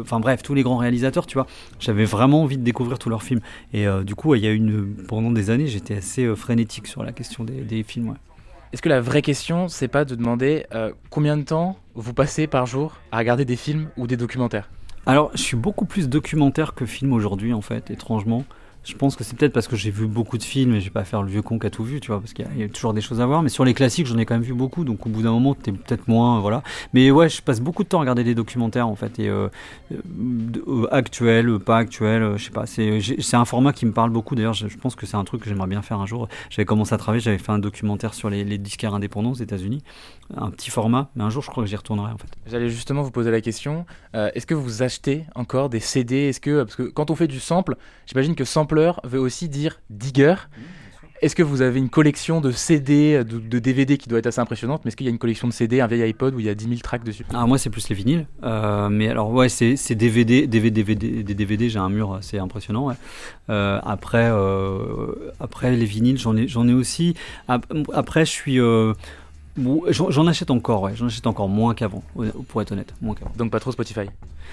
Enfin 0.00 0.20
bref, 0.20 0.42
tous 0.42 0.54
les 0.54 0.62
grands 0.62 0.78
réalisateurs, 0.78 1.26
tu 1.26 1.34
vois. 1.34 1.46
J'avais 1.78 2.04
vraiment 2.04 2.42
envie 2.42 2.58
de 2.58 2.64
découvrir 2.64 2.98
tous 2.98 3.08
leurs 3.08 3.22
films. 3.22 3.40
Et 3.72 3.86
du 4.04 4.14
coup, 4.14 4.34
il 4.34 4.42
y 4.42 4.46
a 4.46 4.52
une. 4.52 4.94
Pendant 5.08 5.30
des 5.30 5.50
années, 5.50 5.66
j'étais 5.66 5.96
assez 5.96 6.34
frénétique 6.36 6.86
sur 6.86 7.02
la 7.02 7.12
question 7.12 7.44
des, 7.44 7.62
des 7.62 7.82
films, 7.82 8.10
ouais. 8.10 8.16
Est-ce 8.72 8.82
que 8.82 8.88
la 8.88 9.00
vraie 9.00 9.22
question, 9.22 9.66
c'est 9.66 9.88
pas 9.88 10.04
de 10.04 10.14
demander 10.14 10.64
euh, 10.74 10.92
combien 11.10 11.36
de 11.36 11.42
temps 11.42 11.76
vous 11.96 12.14
passez 12.14 12.46
par 12.46 12.66
jour 12.66 12.98
à 13.10 13.18
regarder 13.18 13.44
des 13.44 13.56
films 13.56 13.88
ou 13.96 14.06
des 14.06 14.16
documentaires? 14.16 14.70
Alors, 15.06 15.32
je 15.34 15.42
suis 15.42 15.56
beaucoup 15.56 15.86
plus 15.86 16.08
documentaire 16.08 16.74
que 16.74 16.86
film 16.86 17.12
aujourd'hui, 17.12 17.52
en 17.52 17.62
fait, 17.62 17.90
étrangement. 17.90 18.44
Je 18.82 18.94
pense 18.94 19.14
que 19.14 19.24
c'est 19.24 19.36
peut-être 19.36 19.52
parce 19.52 19.68
que 19.68 19.76
j'ai 19.76 19.90
vu 19.90 20.06
beaucoup 20.06 20.38
de 20.38 20.42
films 20.42 20.74
et 20.74 20.80
je 20.80 20.86
vais 20.86 20.90
pas 20.90 21.04
faire 21.04 21.22
le 21.22 21.28
vieux 21.28 21.42
con 21.42 21.58
qui 21.58 21.66
a 21.66 21.70
tout 21.70 21.84
vu, 21.84 22.00
tu 22.00 22.08
vois, 22.08 22.18
parce 22.20 22.32
qu'il 22.32 22.46
y 22.56 22.62
a- 22.62 22.68
toujours 22.68 22.94
des 22.94 23.02
choses 23.02 23.20
à 23.20 23.26
voir. 23.26 23.42
Mais 23.42 23.50
sur 23.50 23.64
les 23.64 23.74
classiques, 23.74 24.06
j'en 24.06 24.16
ai 24.16 24.24
quand 24.24 24.34
même 24.34 24.42
vu 24.42 24.54
beaucoup, 24.54 24.84
donc 24.84 25.06
au 25.06 25.10
bout 25.10 25.22
d'un 25.22 25.32
moment, 25.32 25.54
t'es 25.54 25.70
peut-être 25.70 26.08
moins, 26.08 26.40
voilà. 26.40 26.62
Mais 26.94 27.10
ouais, 27.10 27.28
je 27.28 27.42
passe 27.42 27.60
beaucoup 27.60 27.84
de 27.84 27.88
temps 27.88 27.98
à 27.98 28.00
regarder 28.00 28.24
des 28.24 28.34
documentaires, 28.34 28.88
en 28.88 28.96
fait, 28.96 29.18
et 29.18 29.28
euh, 29.28 29.48
euh, 29.92 30.86
actuels, 30.90 31.58
pas 31.58 31.76
actuels, 31.78 32.22
euh, 32.22 32.36
je 32.36 32.44
sais 32.44 32.50
pas. 32.50 32.64
C'est 32.66 33.34
un 33.36 33.44
format 33.44 33.72
qui 33.72 33.86
me 33.86 33.92
parle 33.92 34.10
beaucoup. 34.10 34.34
D'ailleurs, 34.34 34.54
je, 34.54 34.68
je 34.68 34.76
pense 34.78 34.94
que 34.96 35.06
c'est 35.06 35.16
un 35.16 35.24
truc 35.24 35.42
que 35.42 35.48
j'aimerais 35.48 35.68
bien 35.68 35.82
faire 35.82 36.00
un 36.00 36.06
jour. 36.06 36.28
J'avais 36.48 36.64
commencé 36.66 36.94
à 36.94 36.98
travailler, 36.98 37.20
j'avais 37.20 37.38
fait 37.38 37.52
un 37.52 37.58
documentaire 37.58 38.14
sur 38.14 38.30
les, 38.30 38.44
les 38.44 38.58
disquaires 38.58 38.94
indépendants 38.94 39.30
aux 39.32 39.34
États-Unis, 39.34 39.82
un 40.36 40.50
petit 40.50 40.70
format, 40.70 41.10
mais 41.16 41.24
un 41.24 41.30
jour, 41.30 41.42
je 41.42 41.50
crois 41.50 41.62
que 41.64 41.68
j'y 41.70 41.76
retournerai, 41.76 42.12
en 42.12 42.18
fait. 42.18 42.28
J'allais 42.46 42.68
justement 42.68 43.02
vous 43.02 43.10
poser 43.10 43.30
la 43.30 43.40
question 43.40 43.84
euh, 44.14 44.30
est-ce 44.34 44.46
que 44.46 44.54
vous 44.54 44.82
achetez 44.82 45.24
encore 45.34 45.68
des 45.70 45.80
CD 45.80 46.28
Est-ce 46.28 46.40
que 46.40 46.62
parce 46.62 46.76
que 46.76 46.84
quand 46.84 47.10
on 47.10 47.14
fait 47.16 47.28
du 47.28 47.40
sample, 47.40 47.76
j'imagine 48.06 48.34
que 48.34 48.44
sampler 48.44 48.92
veut 49.04 49.20
aussi 49.20 49.48
dire 49.48 49.80
digger. 49.90 50.34
Est-ce 51.22 51.36
que 51.36 51.42
vous 51.42 51.60
avez 51.60 51.78
une 51.78 51.90
collection 51.90 52.40
de 52.40 52.50
CD, 52.50 53.22
de, 53.24 53.38
de 53.38 53.58
DVD 53.58 53.98
qui 53.98 54.08
doit 54.08 54.20
être 54.20 54.26
assez 54.28 54.40
impressionnante, 54.40 54.80
mais 54.84 54.88
est-ce 54.88 54.96
qu'il 54.96 55.04
y 55.04 55.10
a 55.10 55.12
une 55.12 55.18
collection 55.18 55.46
de 55.48 55.52
CD, 55.52 55.82
un 55.82 55.86
vieil 55.86 56.02
iPod 56.02 56.34
où 56.34 56.40
il 56.40 56.46
y 56.46 56.48
a 56.48 56.54
10 56.54 56.64
000 56.64 56.76
tracks 56.80 57.04
dessus? 57.04 57.26
Ah, 57.34 57.44
moi, 57.46 57.58
c'est 57.58 57.68
plus 57.68 57.90
les 57.90 57.94
vinyles. 57.94 58.26
Euh, 58.42 58.88
mais 58.88 59.08
alors, 59.08 59.30
ouais, 59.30 59.50
c'est 59.50 59.76
c'est 59.76 59.94
DVD, 59.94 60.46
DVD, 60.46 60.70
DVD, 60.82 61.22
des 61.22 61.34
DVD, 61.34 61.68
j'ai 61.68 61.78
un 61.78 61.90
mur 61.90 62.14
assez 62.14 62.38
impressionnant. 62.38 62.86
ouais. 62.86 62.94
Euh, 63.50 63.78
après, 63.82 64.30
euh, 64.32 65.12
après, 65.40 65.76
les 65.76 65.84
vinyles, 65.84 66.16
j'en 66.18 66.36
ai, 66.38 66.72
aussi. 66.72 67.12
Ap- 67.48 67.66
Après, 67.92 68.24
je 68.24 68.30
suis. 68.30 68.58
J'en 69.90 70.26
achète 70.26 70.50
encore, 70.50 70.82
ouais. 70.82 70.92
J'en 70.96 71.06
achète 71.06 71.26
encore 71.26 71.48
moins 71.48 71.74
qu'avant, 71.74 72.02
pour 72.48 72.62
être 72.62 72.72
honnête. 72.72 72.94
Moins 73.00 73.14
qu'avant. 73.14 73.32
Donc 73.36 73.50
pas 73.50 73.60
trop 73.60 73.72
Spotify 73.72 74.06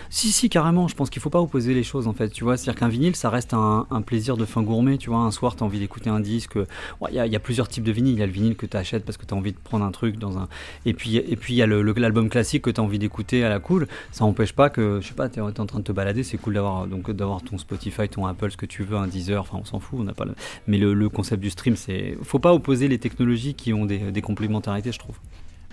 Si, 0.10 0.32
si, 0.32 0.50
carrément. 0.50 0.88
Je 0.88 0.96
pense 0.96 1.10
qu'il 1.10 1.22
faut 1.22 1.30
pas 1.30 1.41
opposer 1.41 1.74
les 1.74 1.84
choses, 1.84 2.08
en 2.08 2.13
fait. 2.13 2.30
Tu 2.30 2.43
vois, 2.43 2.58
c'est-à-dire 2.58 2.80
qu'un 2.80 2.88
vinyle, 2.89 3.15
ça 3.15 3.30
reste 3.30 3.54
un, 3.54 3.86
un 3.89 4.02
plaisir 4.02 4.38
de 4.38 4.46
fin 4.46 4.62
gourmet. 4.63 4.98
Tu 4.98 5.10
vois, 5.10 5.20
un 5.20 5.32
soir, 5.32 5.56
tu 5.56 5.63
as 5.63 5.65
envie 5.65 5.80
d'écouter 5.80 6.10
un 6.10 6.20
disque. 6.20 6.56
Ouais, 6.56 7.10
Il 7.10 7.15
y, 7.15 7.20
a- 7.20 7.26
il 7.26 7.32
y 7.32 7.36
a 7.36 7.39
plusieurs 7.39 7.67
types 7.67 7.84
de 7.84 7.91
vinyles. 7.91 8.13
Il 8.13 8.20
y 8.20 8.24
a 8.24 8.26
le 8.26 8.32
vinyle 8.32 8.56
que 8.56 8.65
tu 8.65 8.78
achètes 8.78 9.06
parce 9.06 9.17
que 9.17 9.26
tu 9.26 9.34
as 9.34 9.38
envie 9.38 9.52
de 9.54 9.58
prendre 9.58 9.86
un 9.86 9.91
truc 9.91 10.17
dans 10.17 10.38
un. 10.38 10.48
Et 10.86 10.93
puis, 10.93 11.15
et 11.17 11.36
puis 11.36 11.54
il 11.54 11.58
y 11.58 11.62
a 11.62 11.65
le- 11.65 11.82
le- 11.82 11.93
l'album 11.93 12.30
classique 12.30 12.63
que 12.63 12.70
tu 12.70 12.80
as 12.80 12.84
envie 12.84 13.00
d'écouter 13.00 13.43
à 13.43 13.50
la 13.50 13.60
cool. 13.60 13.88
Ça 14.12 14.26
n'empêche 14.26 14.54
pas 14.54 14.70
que, 14.70 15.00
je 15.02 15.08
sais 15.08 15.13
pas, 15.13 15.30
tu 15.30 15.39
es, 15.39 15.41
en 15.41 15.52
train 15.52 15.80
de 15.80 15.84
te 15.84 15.91
balader. 15.91 16.24
C'est 16.24 16.38
cool 16.38 16.54
d'avoir 16.54 17.41
ton 17.43 17.58
Spotify, 17.58 18.08
ton 18.10 18.26
Apple, 18.26 18.52
ce 18.52 18.58
que 18.58 18.65
tu 18.65 18.84
veux, 18.84 18.98
un 18.98 19.08
Deezer. 19.08 19.41
Enfin, 19.41 19.58
on 19.62 19.65
s'en 19.65 19.80
fout. 19.80 20.00
On 20.00 20.04
n'a 20.04 20.13
pas 20.13 20.26
le... 20.26 20.36
Mais 20.67 20.78
le, 20.78 20.93
le 20.93 21.10
concept 21.10 21.41
du 21.41 21.50
stream, 21.50 21.76
c'est. 21.76 22.17
Faut 22.24 22.39
pas 22.39 22.54
opposer 22.54 22.88
les 22.88 23.00
technologies 23.00 23.54
qui 23.56 23.74
ont 23.74 23.86
des, 23.86 23.98
des 24.12 24.22
complémentarités, 24.22 24.91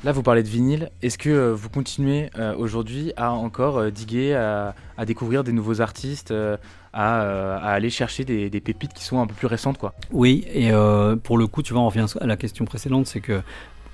Là, 0.05 0.13
vous 0.13 0.23
parlez 0.23 0.43
de 0.43 0.49
vinyle. 0.49 0.91
Est-ce 1.01 1.17
que 1.17 1.31
euh, 1.31 1.55
vous 1.55 1.71
continuez 1.71 2.29
euh, 2.39 2.55
aujourd'hui 2.57 3.15
à 3.17 3.33
encore 3.33 3.79
euh, 3.79 3.91
diguer, 3.91 4.35
à, 4.35 4.75
découvrir 5.07 5.45
des 5.45 5.53
nouveaux 5.53 5.81
artistes, 5.81 6.33
à, 6.93 7.57
aller 7.57 7.89
chercher 7.89 8.25
des, 8.25 8.51
des 8.51 8.61
pépites 8.61 8.93
qui 8.93 9.03
sont 9.03 9.21
un 9.21 9.27
peu 9.27 9.35
plus 9.35 9.47
récentes, 9.47 9.79
quoi? 9.79 9.95
Oui, 10.13 10.45
et 10.53 10.71
pour 11.23 11.39
le 11.39 11.47
coup, 11.47 11.63
tu 11.63 11.73
vois, 11.73 11.83
on 11.83 11.89
revient 11.89 12.07
à 12.21 12.27
la 12.27 12.37
question 12.37 12.65
précédente, 12.65 13.07
c'est 13.07 13.21
que 13.21 13.41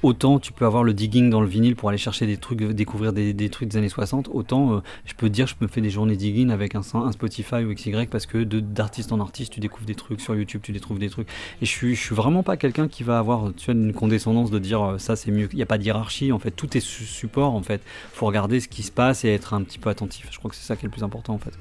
autant 0.03 0.39
tu 0.39 0.53
peux 0.53 0.65
avoir 0.65 0.85
le 0.85 0.93
digging 0.95 1.31
dans 1.31 1.41
le 1.41 1.47
vinyle 1.47 1.77
pour 1.77 1.89
aller 1.89 1.99
chercher 1.99 2.27
des 2.27 2.37
trucs, 2.37 2.63
euh, 2.63 2.73
découvrir 2.73 3.13
des, 3.13 3.51
trucs 3.51 3.69
des 3.69 3.77
années 3.77 3.89
60, 3.89 4.29
autant 4.33 4.75
euh, 4.75 4.81
je 5.05 5.15
peux 5.15 5.29
dire, 5.29 5.47
je 5.47 5.55
me 5.61 5.67
fais 5.69 5.81
des 5.81 5.91
journées 5.91 6.17
digging 6.17 6.51
avec 6.51 6.75
un, 6.75 6.83
un 6.95 7.13
Spotify 7.13 7.65
ou 7.65 7.75
XY 7.75 8.07
parce 8.07 8.27
que 8.27 8.43
d'artiste 8.45 9.13
en 9.13 9.21
artiste, 9.21 9.53
tu 9.53 9.61
découvres 9.61 9.87
des 9.87 9.95
trucs 9.95 10.21
sur 10.21 10.35
YouTube, 10.35 10.61
tu 10.63 10.73
découvres 10.73 11.01
des 11.01 11.11
trucs. 11.11 11.29
Et 11.61 11.67
je 11.67 11.71
suis, 11.71 11.97
suis 11.97 12.15
vraiment 12.15 12.43
pas 12.43 12.57
quelqu'un 12.57 12.89
qui 12.89 13.03
va 13.03 13.19
avoir 13.19 13.51
une 13.69 13.93
condescendance 13.93 14.51
de 14.51 14.59
dire 14.59 14.83
euh, 14.83 14.99
ça 14.99 15.17
c'est 15.17 15.31
mieux. 15.31 15.49
Il 15.53 15.57
n'y 15.57 15.63
a 15.63 15.67
pas 15.67 15.79
d'hierarchie, 15.79 16.33
en 16.33 16.39
fait, 16.39 16.51
tout 16.51 16.77
est 16.77 16.81
su- 16.81 17.05
support, 17.05 17.55
en 17.55 17.63
fait. 17.63 17.81
faut 18.13 18.27
regarder 18.27 18.61
ce 18.61 18.69
qui 18.69 18.83
se 18.83 18.93
passe 18.93 19.25
et 19.25 19.33
être 19.35 19.55
un 19.55 19.63
petit 19.63 19.79
peu 19.79 19.91
attentif. 19.91 20.29
Je 20.31 20.39
crois 20.39 20.51
que 20.51 20.57
c'est 20.57 20.67
ça 20.67 20.77
qui 20.77 20.85
est 20.85 20.89
le 20.89 20.93
plus 20.93 21.05
important, 21.05 21.35
en 21.35 21.39
fait. 21.39 21.53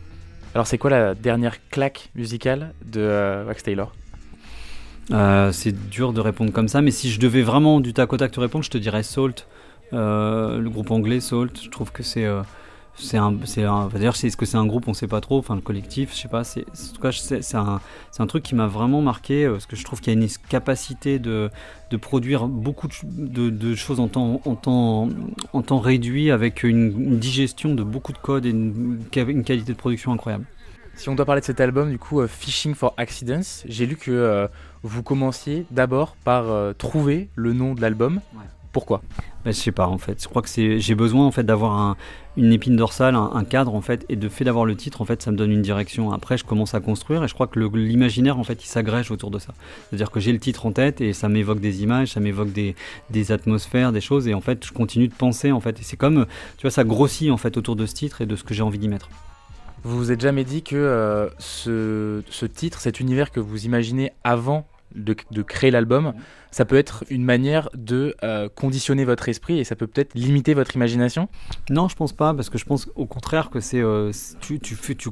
Alors, 0.55 0.65
c'est 0.65 0.77
quoi 0.77 0.89
la 0.89 1.13
dernière 1.13 1.57
claque 1.69 2.09
musicale 2.15 2.73
de 2.85 3.01
euh, 3.01 3.45
Wax 3.45 3.63
Taylor? 3.63 3.93
Euh, 5.11 5.51
c'est 5.51 5.89
dur 5.89 6.13
de 6.13 6.21
répondre 6.21 6.51
comme 6.51 6.67
ça, 6.67 6.81
mais 6.81 6.91
si 6.91 7.09
je 7.09 7.19
devais 7.19 7.41
vraiment 7.41 7.79
du 7.79 7.93
tac 7.93 8.13
au 8.13 8.17
tac 8.17 8.31
te 8.31 8.39
répondre, 8.39 8.63
je 8.63 8.69
te 8.69 8.77
dirais 8.77 9.03
Salt, 9.03 9.47
Euh, 9.91 10.59
le 10.59 10.69
groupe 10.69 10.91
anglais 10.91 11.19
Salt. 11.19 11.63
Je 11.63 11.69
trouve 11.69 11.91
que 11.91 12.03
c'est 12.03 12.23
euh, 12.25 12.43
c'est 12.95 13.17
un, 13.17 13.35
c'est 13.45 13.61
d'ailleurs, 13.63 14.15
c'est- 14.15 14.27
est-ce 14.27 14.37
que 14.37 14.45
c'est 14.45 14.57
un 14.57 14.67
groupe, 14.67 14.87
on 14.87 14.93
sait 14.93 15.07
pas 15.07 15.19
trop. 15.21 15.39
Enfin, 15.39 15.55
le 15.55 15.61
collectif, 15.61 16.11
je 16.13 16.21
sais 16.21 16.27
pas. 16.27 16.43
C'est, 16.43 16.61
en 16.61 16.93
tout 16.95 17.01
cas, 17.01 17.11
c'est, 17.11 17.55
un, 17.57 17.79
un 18.19 18.27
truc 18.27 18.43
qui 18.43 18.53
m'a 18.55 18.67
vraiment 18.67 19.01
marqué 19.01 19.47
parce 19.49 19.65
que 19.65 19.75
je 19.75 19.83
trouve 19.85 19.99
qu'il 20.01 20.13
y 20.13 20.17
a 20.17 20.21
une 20.21 20.27
capacité 20.49 21.17
de, 21.17 21.49
de 21.91 21.97
produire 21.97 22.47
beaucoup 22.47 22.87
de, 22.87 22.93
de- 23.05 23.49
de 23.49 23.75
choses 23.75 23.99
en 23.99 24.09
temps, 24.09 24.41
en 24.45 24.55
temps, 24.55 25.09
en 25.53 25.61
temps 25.63 25.79
réduit 25.79 26.29
avec 26.31 26.63
une, 26.63 27.17
digestion 27.19 27.73
de 27.73 27.83
beaucoup 27.83 28.13
de 28.13 28.19
codes 28.19 28.45
et 28.45 28.49
une 28.49 29.05
qualité 29.11 29.71
de 29.73 29.77
production 29.77 30.11
incroyable. 30.11 30.45
Si 30.99 31.07
on 31.07 31.15
doit 31.15 31.25
parler 31.25 31.39
de 31.39 31.45
cet 31.45 31.61
album, 31.61 31.89
du 31.91 31.97
coup, 31.97 32.19
euh, 32.19 32.27
Fishing 32.27 32.75
for 32.75 32.93
Accidents, 32.97 33.39
j'ai 33.65 33.85
lu 33.85 33.95
que 33.95 34.11
euh, 34.11 34.47
vous 34.83 35.01
commenciez 35.01 35.65
d'abord 35.71 36.17
par 36.25 36.49
euh, 36.49 36.73
trouver 36.73 37.29
le 37.35 37.53
nom 37.53 37.73
de 37.73 37.79
l'album. 37.79 38.19
Pourquoi? 38.73 39.01
Bah, 39.45 39.51
je 39.51 39.55
sais 39.57 39.71
pas 39.71 39.87
en 39.87 39.97
fait. 39.97 40.21
Je 40.21 40.27
crois 40.27 40.41
que 40.41 40.49
c'est 40.49 40.79
j'ai 40.81 40.95
besoin 40.95 41.25
en 41.25 41.31
fait 41.31 41.43
d'avoir 41.43 41.71
un- 41.71 41.95
une 42.35 42.51
épine 42.51 42.75
dorsale, 42.75 43.15
un, 43.15 43.31
un 43.33 43.45
cadre 43.45 43.73
en 43.75 43.79
fait, 43.81 44.05
et 44.09 44.17
de 44.17 44.27
fait 44.27 44.43
d'avoir 44.43 44.65
le 44.65 44.75
titre 44.75 44.99
en 45.01 45.05
fait, 45.05 45.21
ça 45.21 45.31
me 45.31 45.37
donne 45.37 45.51
une 45.51 45.61
direction. 45.61 46.11
Après, 46.11 46.37
je 46.37 46.43
commence 46.43 46.75
à 46.75 46.81
construire 46.81 47.23
et 47.23 47.29
je 47.29 47.33
crois 47.33 47.47
que 47.47 47.57
l'imaginaire 47.59 48.37
en 48.37 48.43
fait, 48.43 48.61
il 48.61 48.67
s'agrège 48.67 49.09
autour 49.09 49.31
de 49.31 49.39
ça. 49.39 49.53
C'est-à-dire 49.89 50.11
que 50.11 50.19
j'ai 50.19 50.33
le 50.33 50.39
titre 50.39 50.65
en 50.65 50.73
tête 50.73 50.99
et 50.99 51.13
ça 51.13 51.29
m'évoque 51.29 51.61
des 51.61 51.81
images, 51.81 52.09
ça 52.09 52.19
m'évoque 52.19 52.51
des, 52.51 52.75
des 53.09 53.31
atmosphères, 53.31 53.93
des 53.93 54.01
choses 54.01 54.27
et 54.27 54.33
en 54.33 54.41
fait, 54.41 54.65
je 54.65 54.73
continue 54.73 55.07
de 55.07 55.15
penser 55.15 55.53
en 55.53 55.61
fait. 55.61 55.79
Et 55.79 55.83
c'est 55.83 55.97
comme, 55.97 56.25
tu 56.57 56.63
vois, 56.63 56.71
ça 56.71 56.83
grossit 56.83 57.31
en 57.31 57.37
fait 57.37 57.55
autour 57.55 57.77
de 57.77 57.85
ce 57.85 57.93
titre 57.95 58.19
et 58.21 58.25
de 58.25 58.35
ce 58.35 58.43
que 58.43 58.53
j'ai 58.53 58.63
envie 58.63 58.79
d'y 58.79 58.89
mettre. 58.89 59.09
Vous 59.83 59.97
vous 59.97 60.11
êtes 60.11 60.21
jamais 60.21 60.43
dit 60.43 60.61
que 60.61 60.75
euh, 60.75 61.29
ce, 61.37 62.21
ce 62.29 62.45
titre, 62.45 62.79
cet 62.81 62.99
univers 62.99 63.31
que 63.31 63.39
vous 63.39 63.65
imaginez 63.65 64.11
avant 64.23 64.65
de, 64.95 65.41
créer 65.41 65.71
l'album, 65.71 66.13
ça 66.51 66.65
peut 66.65 66.77
être 66.77 67.03
une 67.09 67.23
manière 67.23 67.69
de 67.75 68.15
euh, 68.23 68.49
conditionner 68.49 69.05
votre 69.05 69.29
esprit 69.29 69.59
et 69.59 69.63
ça 69.63 69.75
peut 69.75 69.87
peut-être 69.87 70.15
limiter 70.15 70.53
votre 70.53 70.75
imagination 70.75 71.29
Non, 71.69 71.87
je 71.87 71.95
pense 71.95 72.13
pas, 72.13 72.33
parce 72.33 72.49
que 72.49 72.57
je 72.57 72.65
pense 72.65 72.89
au 72.95 73.05
contraire 73.05 73.49
que 73.49 73.59
c'est 73.59 73.81
euh, 73.81 74.11
tu 74.41 74.59
tu 74.59 74.75
tu 74.95 75.09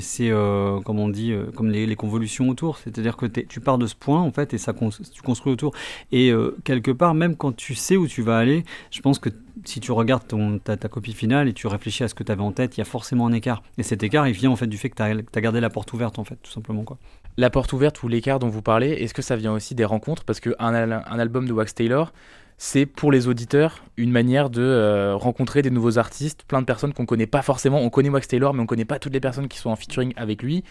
c'est 0.00 0.30
euh, 0.30 0.80
comme 0.80 0.98
on 0.98 1.08
dit 1.08 1.32
euh, 1.32 1.50
comme 1.54 1.70
les, 1.70 1.96
convolutions 1.96 2.48
autour, 2.48 2.78
c'est-à-dire 2.78 3.16
que 3.16 3.26
tu 3.26 3.60
pars 3.60 3.78
de 3.78 3.86
ce 3.86 3.94
point 3.94 4.20
en 4.20 4.32
fait 4.32 4.54
et 4.54 4.58
ça 4.58 4.72
tu 5.12 5.22
construis 5.22 5.52
autour 5.52 5.74
et 6.10 6.32
quelque 6.64 6.90
part 6.90 7.14
même 7.14 7.36
quand 7.36 7.54
tu 7.54 7.74
sais 7.74 7.96
où 7.96 8.08
tu 8.08 8.22
vas 8.22 8.38
aller, 8.38 8.64
je 8.90 9.00
pense 9.00 9.18
que 9.18 9.28
si 9.64 9.80
tu 9.80 9.92
regardes 9.92 10.26
ton, 10.26 10.58
ta, 10.58 10.76
ta 10.76 10.88
copie 10.88 11.12
finale 11.12 11.48
et 11.48 11.52
tu 11.52 11.66
réfléchis 11.66 12.04
à 12.04 12.08
ce 12.08 12.14
que 12.14 12.24
tu 12.24 12.32
avais 12.32 12.42
en 12.42 12.52
tête, 12.52 12.76
il 12.76 12.80
y 12.80 12.82
a 12.82 12.86
forcément 12.86 13.26
un 13.26 13.32
écart. 13.32 13.62
Et 13.78 13.82
cet 13.82 14.02
écart, 14.02 14.26
il 14.26 14.34
vient 14.34 14.50
en 14.50 14.56
fait 14.56 14.66
du 14.66 14.78
fait 14.78 14.90
que 14.90 14.96
tu 14.96 15.02
as, 15.02 15.40
gardé 15.40 15.60
la 15.60 15.70
porte 15.70 15.92
ouverte 15.92 16.18
en 16.18 16.24
fait, 16.24 16.36
tout 16.42 16.50
simplement 16.50 16.84
quoi. 16.84 16.98
La 17.38 17.48
porte 17.48 17.72
ouverte 17.72 18.02
ou 18.02 18.08
l'écart 18.08 18.38
dont 18.38 18.48
vous 18.48 18.62
parlez, 18.62 18.90
est-ce 18.90 19.14
que 19.14 19.22
ça 19.22 19.36
vient 19.36 19.52
aussi 19.52 19.74
des 19.74 19.86
rencontres? 19.86 20.24
Parce 20.24 20.38
qu'un 20.38 20.54
un 20.58 21.18
album 21.18 21.46
de 21.46 21.52
Wax 21.52 21.74
Taylor, 21.74 22.12
c'est 22.58 22.86
pour 22.86 23.10
les 23.10 23.26
auditeurs 23.26 23.82
une 23.96 24.12
manière 24.12 24.50
de 24.50 24.62
euh, 24.62 25.16
rencontrer 25.16 25.62
des 25.62 25.70
nouveaux 25.70 25.98
artistes, 25.98 26.44
plein 26.46 26.60
de 26.60 26.66
personnes 26.66 26.92
qu'on 26.92 27.06
connaît 27.06 27.26
pas 27.26 27.42
forcément. 27.42 27.80
On 27.80 27.90
connaît 27.90 28.10
Wax 28.10 28.28
Taylor, 28.28 28.52
mais 28.54 28.60
on 28.60 28.66
connaît 28.66 28.84
pas 28.84 28.98
toutes 28.98 29.14
les 29.14 29.20
personnes 29.20 29.48
qui 29.48 29.58
sont 29.58 29.70
en 29.70 29.76
featuring 29.76 30.12
avec 30.16 30.42
lui. 30.42 30.62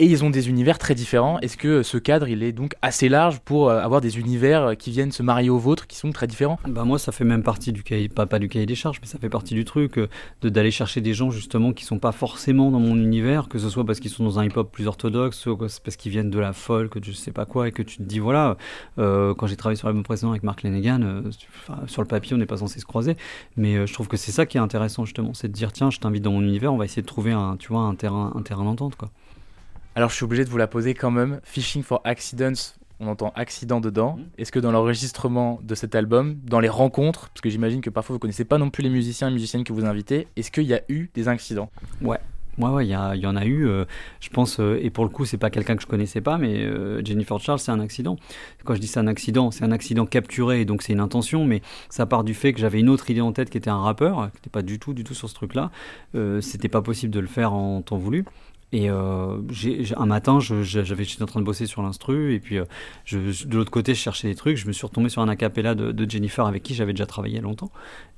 Et 0.00 0.06
ils 0.06 0.22
ont 0.22 0.30
des 0.30 0.48
univers 0.48 0.78
très 0.78 0.94
différents. 0.94 1.40
Est-ce 1.40 1.56
que 1.56 1.82
ce 1.82 1.98
cadre, 1.98 2.28
il 2.28 2.44
est 2.44 2.52
donc 2.52 2.76
assez 2.82 3.08
large 3.08 3.40
pour 3.40 3.68
euh, 3.68 3.80
avoir 3.80 4.00
des 4.00 4.20
univers 4.20 4.62
euh, 4.62 4.74
qui 4.74 4.92
viennent 4.92 5.10
se 5.10 5.24
marier 5.24 5.50
aux 5.50 5.58
vôtres, 5.58 5.88
qui 5.88 5.96
sont 5.96 6.12
très 6.12 6.28
différents? 6.28 6.60
Bah 6.68 6.84
moi, 6.84 7.00
ça 7.00 7.10
fait 7.10 7.24
même 7.24 7.42
partie 7.42 7.72
du 7.72 7.82
cahier, 7.82 8.08
pas, 8.08 8.24
pas 8.24 8.38
du 8.38 8.48
cahier 8.48 8.64
des 8.64 8.76
charges, 8.76 9.00
mais 9.00 9.08
ça 9.08 9.18
fait 9.18 9.28
partie 9.28 9.54
du 9.54 9.64
truc 9.64 9.98
euh, 9.98 10.08
de 10.42 10.50
d'aller 10.50 10.70
chercher 10.70 11.00
des 11.00 11.14
gens 11.14 11.32
justement 11.32 11.72
qui 11.72 11.84
sont 11.84 11.98
pas 11.98 12.12
forcément 12.12 12.70
dans 12.70 12.78
mon 12.78 12.94
univers, 12.94 13.48
que 13.48 13.58
ce 13.58 13.68
soit 13.68 13.84
parce 13.84 13.98
qu'ils 13.98 14.12
sont 14.12 14.22
dans 14.22 14.38
un 14.38 14.44
hip-hop 14.44 14.70
plus 14.70 14.86
orthodoxe, 14.86 15.48
parce 15.82 15.96
qu'ils 15.96 16.12
viennent 16.12 16.30
de 16.30 16.38
la 16.38 16.52
folk, 16.52 17.04
je 17.04 17.10
sais 17.10 17.32
pas 17.32 17.44
quoi, 17.44 17.66
et 17.66 17.72
que 17.72 17.82
tu 17.82 17.96
te 17.96 18.02
dis 18.04 18.20
voilà, 18.20 18.56
quand 18.96 19.46
j'ai 19.46 19.56
travaillé 19.56 19.76
sur 19.76 19.88
l'album 19.88 20.04
précédent 20.04 20.30
avec 20.30 20.44
Mark 20.44 20.62
Lanegan, 20.62 21.24
sur 21.86 22.02
le 22.02 22.08
papier 22.08 22.34
on 22.34 22.38
n'est 22.38 22.46
pas 22.46 22.56
censé 22.56 22.80
se 22.80 22.86
croiser, 22.86 23.16
mais 23.56 23.86
je 23.86 23.92
trouve 23.92 24.08
que 24.08 24.16
c'est 24.16 24.32
ça 24.32 24.46
qui 24.46 24.56
est 24.56 24.60
intéressant 24.60 25.04
justement, 25.04 25.34
c'est 25.34 25.48
de 25.48 25.52
dire 25.52 25.72
tiens, 25.72 25.90
je 25.90 25.98
t'invite 25.98 26.22
dans 26.22 26.32
mon 26.32 26.42
univers, 26.42 26.72
on 26.72 26.76
va 26.76 26.84
essayer 26.84 27.02
de 27.02 27.06
trouver 27.06 27.32
un, 27.32 27.56
tu 27.56 27.68
vois, 27.68 27.82
un 27.82 27.94
terrain, 27.94 28.32
un 28.34 28.42
terrain 28.42 28.64
d'entente 28.64 28.96
quoi. 28.96 29.10
Alors 29.98 30.10
je 30.10 30.14
suis 30.14 30.22
obligé 30.22 30.44
de 30.44 30.48
vous 30.48 30.58
la 30.58 30.68
poser 30.68 30.94
quand 30.94 31.10
même. 31.10 31.40
Fishing 31.42 31.82
for 31.82 32.00
Accidents, 32.04 32.76
on 33.00 33.08
entend 33.08 33.32
accident 33.34 33.80
dedans. 33.80 34.16
Est-ce 34.38 34.52
que 34.52 34.60
dans 34.60 34.70
l'enregistrement 34.70 35.58
de 35.64 35.74
cet 35.74 35.96
album, 35.96 36.36
dans 36.44 36.60
les 36.60 36.68
rencontres, 36.68 37.30
parce 37.30 37.40
que 37.40 37.50
j'imagine 37.50 37.80
que 37.80 37.90
parfois 37.90 38.14
vous 38.14 38.20
connaissez 38.20 38.44
pas 38.44 38.58
non 38.58 38.70
plus 38.70 38.84
les 38.84 38.90
musiciens 38.90 39.26
et 39.26 39.32
musiciennes 39.32 39.64
que 39.64 39.72
vous 39.72 39.84
invitez, 39.84 40.28
est-ce 40.36 40.52
qu'il 40.52 40.66
y 40.66 40.72
a 40.72 40.82
eu 40.88 41.10
des 41.14 41.26
accidents 41.26 41.68
Ouais. 42.00 42.18
Ouais, 42.58 42.70
ouais, 42.70 42.86
il 42.86 42.90
y, 42.90 43.26
en 43.26 43.36
a 43.36 43.44
eu. 43.44 43.66
euh, 43.66 43.86
je 44.20 44.28
pense, 44.30 44.58
euh, 44.58 44.80
et 44.82 44.90
pour 44.90 45.04
le 45.04 45.10
coup, 45.10 45.24
c'est 45.24 45.36
pas 45.36 45.50
quelqu'un 45.50 45.74
que 45.74 45.82
je 45.82 45.86
connaissais 45.86 46.20
pas, 46.20 46.38
mais 46.38 46.64
euh, 46.64 47.04
Jennifer 47.04 47.38
Charles, 47.40 47.60
c'est 47.60 47.70
un 47.70 47.78
accident. 47.80 48.16
Quand 48.64 48.74
je 48.74 48.80
dis 48.80 48.88
c'est 48.88 48.98
un 49.00 49.06
accident, 49.08 49.50
c'est 49.50 49.64
un 49.64 49.70
accident 49.72 50.06
capturé, 50.06 50.64
donc 50.64 50.82
c'est 50.82 50.92
une 50.92 51.00
intention, 51.00 51.44
mais 51.44 51.60
ça 51.88 52.06
part 52.06 52.22
du 52.22 52.34
fait 52.34 52.52
que 52.52 52.60
j'avais 52.60 52.78
une 52.80 52.88
autre 52.88 53.10
idée 53.10 53.20
en 53.20 53.32
tête 53.32 53.50
qui 53.50 53.58
était 53.58 53.70
un 53.70 53.80
rappeur, 53.80 54.30
qui 54.30 54.38
n'était 54.38 54.50
pas 54.50 54.62
du 54.62 54.78
tout, 54.78 54.92
du 54.92 55.02
tout 55.02 55.14
sur 55.14 55.28
ce 55.28 55.34
truc-là. 55.34 55.70
C'était 56.40 56.68
pas 56.68 56.82
possible 56.82 57.12
de 57.12 57.20
le 57.20 57.28
faire 57.28 57.52
en 57.52 57.80
temps 57.82 57.96
voulu. 57.96 58.24
Et 58.70 58.90
euh, 58.90 59.38
un 59.96 60.04
matin, 60.06 60.40
j'étais 60.40 61.22
en 61.22 61.26
train 61.26 61.40
de 61.40 61.44
bosser 61.46 61.64
sur 61.66 61.80
l'instru, 61.82 62.34
et 62.34 62.38
puis 62.40 62.58
euh, 62.58 62.64
je, 63.06 63.30
je- 63.30 63.46
de 63.46 63.56
l'autre 63.56 63.70
côté, 63.70 63.94
je 63.94 64.00
cherchais 64.00 64.28
des 64.28 64.34
trucs. 64.34 64.58
Je 64.58 64.66
me 64.66 64.72
suis 64.72 64.86
retombé 64.86 65.08
sur 65.08 65.22
un 65.22 65.28
acapella 65.28 65.74
de, 65.74 65.90
de 65.90 66.10
Jennifer 66.10 66.44
avec 66.46 66.62
qui 66.62 66.74
j'avais 66.74 66.92
déjà 66.92 67.06
travaillé 67.06 67.34
il 67.34 67.36
y 67.36 67.40
a 67.40 67.42
longtemps. 67.42 67.70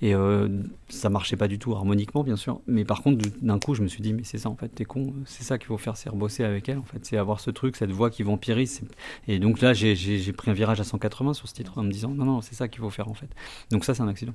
Et 0.03 0.13
euh, 0.15 0.49
ça 0.89 1.09
marchait 1.09 1.37
pas 1.37 1.47
du 1.47 1.61
tout 1.61 1.73
harmoniquement, 1.75 2.25
bien 2.25 2.35
sûr. 2.35 2.61
Mais 2.67 2.85
par 2.85 3.03
contre, 3.03 3.19
du- 3.19 3.31
d'un 3.43 3.61
coup, 3.61 3.75
je 3.75 3.83
me 3.83 3.87
suis 3.87 4.03
dit, 4.03 4.13
mais 4.13 4.25
c'est 4.25 4.39
ça 4.39 4.49
en 4.49 4.57
fait, 4.57 4.69
t'es 4.69 4.85
con, 4.85 5.15
c'est 5.25 5.45
ça 5.45 5.57
qu'il 5.57 5.69
faut 5.69 5.79
faire, 5.79 5.97
c'est 5.97 6.09
rebosser 6.11 6.43
avec 6.43 6.69
elle 6.69 6.79
en 6.79 6.83
fait, 6.85 6.99
c'est 7.05 7.17
avoir 7.17 7.39
ce 7.39 7.51
truc, 7.51 7.77
cette 7.77 7.93
voix 7.93 8.11
qui 8.11 8.25
vampirise. 8.25 8.81
Et 9.29 9.39
donc 9.39 9.61
là, 9.61 9.73
j'ai- 9.73 9.95
pris 10.33 10.51
un 10.51 10.55
virage 10.55 10.81
à 10.81 10.85
180 10.85 11.33
sur 11.35 11.49
ce 11.49 11.55
titre 11.55 11.79
en 11.79 11.83
me 11.85 11.93
disant, 11.93 12.09
non, 12.11 12.25
non, 12.25 12.41
c'est 12.41 12.55
ça 12.57 12.67
qu'il 12.67 12.81
faut 12.81 12.91
faire 12.91 13.09
en 13.09 13.15
fait. 13.15 13.29
Donc 13.71 13.85
ça, 13.85 13.95
c'est 13.95 14.03
un 14.03 14.09
accident. 14.09 14.33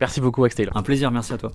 Merci 0.00 0.20
beaucoup, 0.20 0.46
Taylor. 0.48 0.76
Un 0.76 0.82
plaisir, 0.82 1.10
merci 1.10 1.32
à 1.32 1.38
toi. 1.38 1.52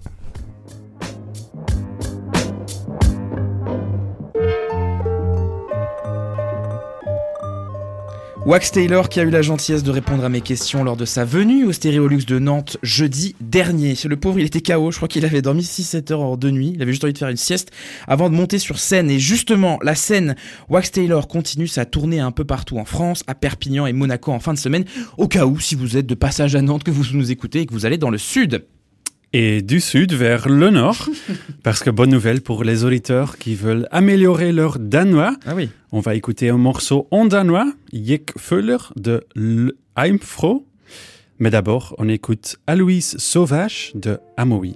Wax 8.44 8.72
Taylor 8.72 9.08
qui 9.08 9.20
a 9.20 9.24
eu 9.24 9.30
la 9.30 9.44
gentillesse 9.44 9.84
de 9.84 9.92
répondre 9.92 10.26
à 10.26 10.30
mes 10.30 10.42
questions 10.42 10.84
lors 10.84 10.98
de 10.98 11.06
sa 11.06 11.26
venue 11.26 11.64
au 11.66 11.72
Stéréolux 11.72 12.26
de 12.26 12.40
Nantes 12.40 12.78
jeudi 12.82 13.36
dernier. 13.40 13.94
Le 14.04 14.16
pauvre, 14.16 14.40
il 14.40 14.46
était 14.48 14.62
KO, 14.62 14.90
je 14.90 14.98
crois 14.98 15.08
qu'il 15.08 15.24
avait 15.26 15.44
dormi 15.44 15.62
6-7 15.62 16.12
heures 16.12 16.22
hors 16.22 16.38
de 16.40 16.50
nuit, 16.50 16.72
il 16.74 16.82
avait 16.82 16.92
juste 16.92 17.04
envie 17.04 17.14
de 17.14 17.20
faire 17.20 17.30
une 17.30 17.38
sieste 17.38 17.70
avant 18.08 18.32
de 18.32 18.36
monter 18.36 18.58
sur 18.58 18.80
scène. 18.80 19.12
Et 19.12 19.20
justement, 19.20 19.78
la 19.84 19.94
scène 19.94 20.36
Wax 20.70 20.90
Taylor 20.90 21.28
continue 21.28 21.68
sa 21.68 21.86
tournée 21.86 22.20
un 22.20 22.32
peu 22.32 22.44
partout 22.44 22.80
en 22.80 22.86
France, 22.86 23.24
à 23.28 23.36
Perpignan 23.36 23.86
et 23.86 23.94
Monaco 23.94 24.32
en 24.32 24.40
fin 24.40 24.56
de 24.56 24.60
semaine, 24.60 24.86
au 25.20 25.28
cas 25.28 25.46
où, 25.46 25.60
si 25.60 25.76
vous 25.76 25.96
êtes 25.96 26.08
de 26.08 26.16
passage 26.16 26.56
à 26.56 26.64
Nantes, 26.64 26.84
que 26.84 26.92
vous 26.92 27.06
nous 27.14 27.32
écoutez 27.32 27.62
et 27.62 27.66
que 27.68 27.74
vous 27.74 27.86
allez 27.86 28.00
dans 28.00 28.10
le 28.10 28.18
sud. 28.18 28.66
Et 29.34 29.62
du 29.62 29.80
sud 29.80 30.14
vers 30.14 30.50
le 30.50 30.70
nord, 30.70 31.08
parce 31.64 31.82
que 31.84 31.90
bonne 31.90 32.10
nouvelle 32.10 32.42
pour 32.42 32.64
les 32.66 32.84
auditeurs 32.84 33.38
qui 33.38 33.56
veulent 33.56 33.88
améliorer 33.92 34.52
leur 34.52 34.78
danois. 34.78 35.36
Ah 35.46 35.56
oui. 35.56 35.70
On 35.94 36.02
va 36.02 36.16
écouter 36.16 36.50
un 36.50 36.58
morceau 36.58 37.08
en 37.12 37.26
danois, 37.26 37.72
Jek 37.94 38.34
Fuller 38.38 38.78
de 38.98 39.24
L- 39.38 39.72
Heimfro. 39.96 40.66
Mais 41.40 41.50
d'abord, 41.50 41.96
on 41.98 42.10
écoute 42.10 42.58
Aloïs 42.68 43.16
Sauvage 43.18 43.92
de 43.96 44.20
Amoi. 44.36 44.74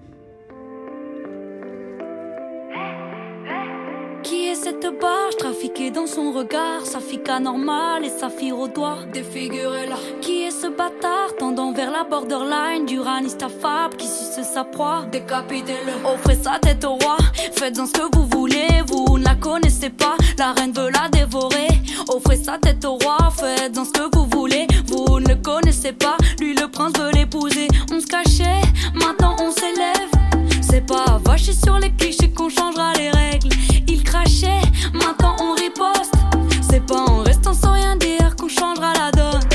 Regard 6.35 6.85
Sa 6.85 6.99
fille 6.99 7.21
anormale 7.29 8.05
et 8.05 8.09
sa 8.09 8.29
fille 8.29 8.51
au 8.51 8.67
doigt. 8.67 8.97
Défigurée-la 9.13 9.95
Qui 10.21 10.43
est 10.43 10.51
ce 10.51 10.67
bâtard 10.67 11.35
tendant 11.39 11.71
vers 11.71 11.91
la 11.91 12.03
borderline 12.03 12.85
Du 12.85 12.99
raniste 12.99 13.41
affable 13.41 13.95
qui 13.95 14.07
suce 14.07 14.45
sa 14.45 14.63
proie? 14.63 15.05
Décapitez-le. 15.11 15.93
Offrez 16.05 16.35
sa 16.35 16.59
tête 16.59 16.83
au 16.83 16.95
roi. 16.95 17.17
Faites-en 17.53 17.85
ce 17.85 17.93
que 17.93 18.15
vous 18.15 18.27
voulez 18.27 18.67
Vous 18.87 19.17
ne 19.17 19.23
la 19.23 19.35
connaissez 19.35 19.89
pas. 19.89 20.15
La 20.37 20.51
reine 20.53 20.73
veut 20.73 20.89
la 20.89 21.07
dévorer. 21.09 21.67
Offrez 22.09 22.37
sa 22.37 22.57
tête 22.57 22.83
au 22.85 22.97
roi. 22.97 23.17
Faites-en 23.35 23.85
ce 23.85 23.91
que 23.91 24.17
vous 24.17 24.25
voulez 24.25 24.67
Vous 24.87 25.19
ne 25.19 25.35
connaissez 25.35 25.93
pas. 25.93 26.17
Lui 26.39 26.53
le 26.53 26.67
prince 26.67 26.93
veut 26.99 27.11
l'épouser. 27.11 27.67
On 27.93 27.99
se 27.99 28.07
cachait 28.07 28.61
Maintenant 28.93 29.35
on 29.39 29.51
s'élève 29.51 30.34
c'est 30.69 30.81
pas 30.81 31.19
vacher 31.23 31.53
sur 31.53 31.77
les 31.79 31.91
clichés 31.91 32.31
qu'on 32.31 32.49
changera 32.49 32.93
les 32.93 33.11
règles. 33.11 33.49
Il 33.87 34.03
crachait, 34.03 34.61
maintenant 34.93 35.35
on 35.39 35.53
riposte. 35.53 36.13
C'est 36.69 36.85
pas 36.85 37.01
en 37.07 37.23
restant 37.23 37.53
sans 37.53 37.73
rien 37.73 37.95
dire 37.95 38.35
qu'on 38.35 38.47
changera 38.47 38.93
la 38.93 39.11
donne. 39.11 39.54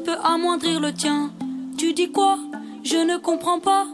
Peut 0.00 0.16
amoindrir 0.24 0.80
le 0.80 0.92
tien 0.92 1.30
Tu 1.78 1.92
dis 1.92 2.10
quoi? 2.10 2.38
Je 2.82 2.96
ne 2.96 3.16
comprends 3.18 3.60
pas. 3.60 3.86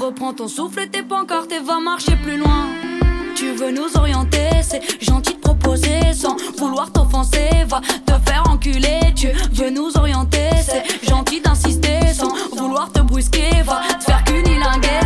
Reprends 0.00 0.32
ton 0.32 0.48
souffle 0.48 0.80
et 0.80 0.88
tes 0.88 1.02
pancartes 1.02 1.52
et 1.52 1.60
va 1.60 1.78
marcher 1.80 2.16
plus 2.16 2.38
loin. 2.38 2.66
Tu 3.34 3.52
veux 3.52 3.70
nous 3.70 3.96
orienter, 3.96 4.48
c'est 4.62 4.82
gentil 5.02 5.34
de 5.34 5.38
proposer 5.38 6.14
sans 6.14 6.36
vouloir 6.56 6.90
t'offenser. 6.90 7.64
Va 7.68 7.80
te 7.80 8.12
faire 8.28 8.44
enculer, 8.48 9.00
tu 9.14 9.28
veux 9.52 9.70
nous 9.70 9.96
orienter, 9.96 10.50
c'est 10.62 11.06
gentil 11.06 11.40
d'insister 11.40 12.00
sans 12.14 12.32
vouloir 12.56 12.90
te 12.90 13.00
brusquer. 13.00 13.62
Va 13.64 13.82
te 13.98 14.04
faire 14.04 14.24
cunilinguer. 14.24 15.00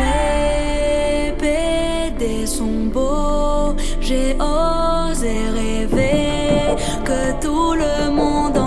Les 0.00 1.32
PD 1.38 2.46
sont 2.46 2.86
beaux, 2.92 3.76
j'ai 4.00 4.34
osé 4.34 5.48
rêver 5.54 6.76
que 7.04 7.40
tout 7.40 7.74
le 7.74 8.10
monde 8.10 8.59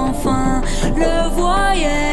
le 1.04 1.30
voyait. 1.30 2.13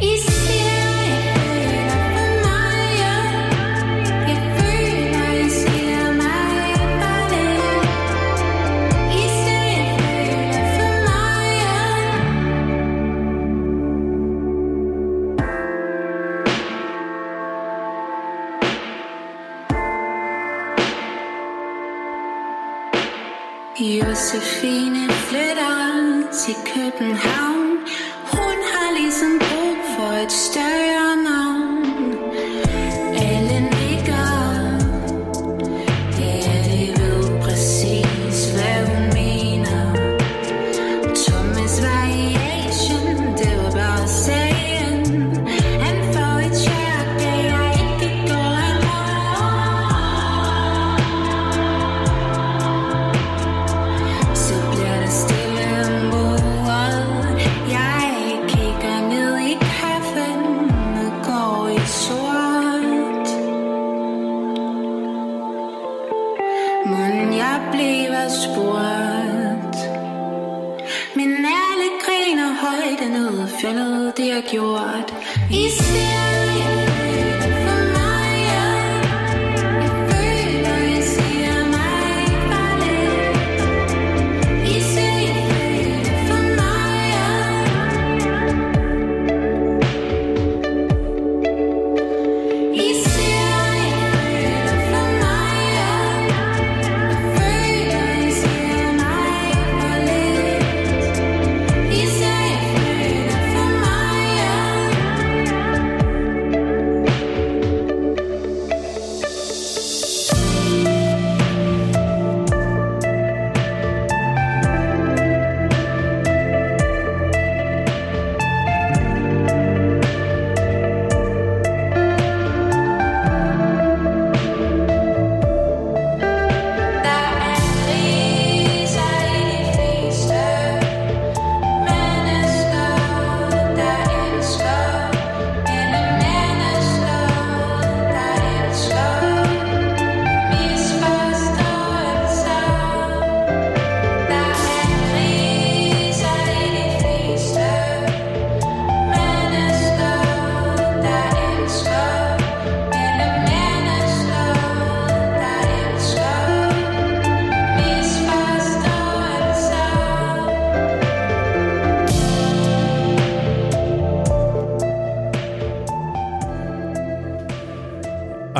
I 0.00 0.17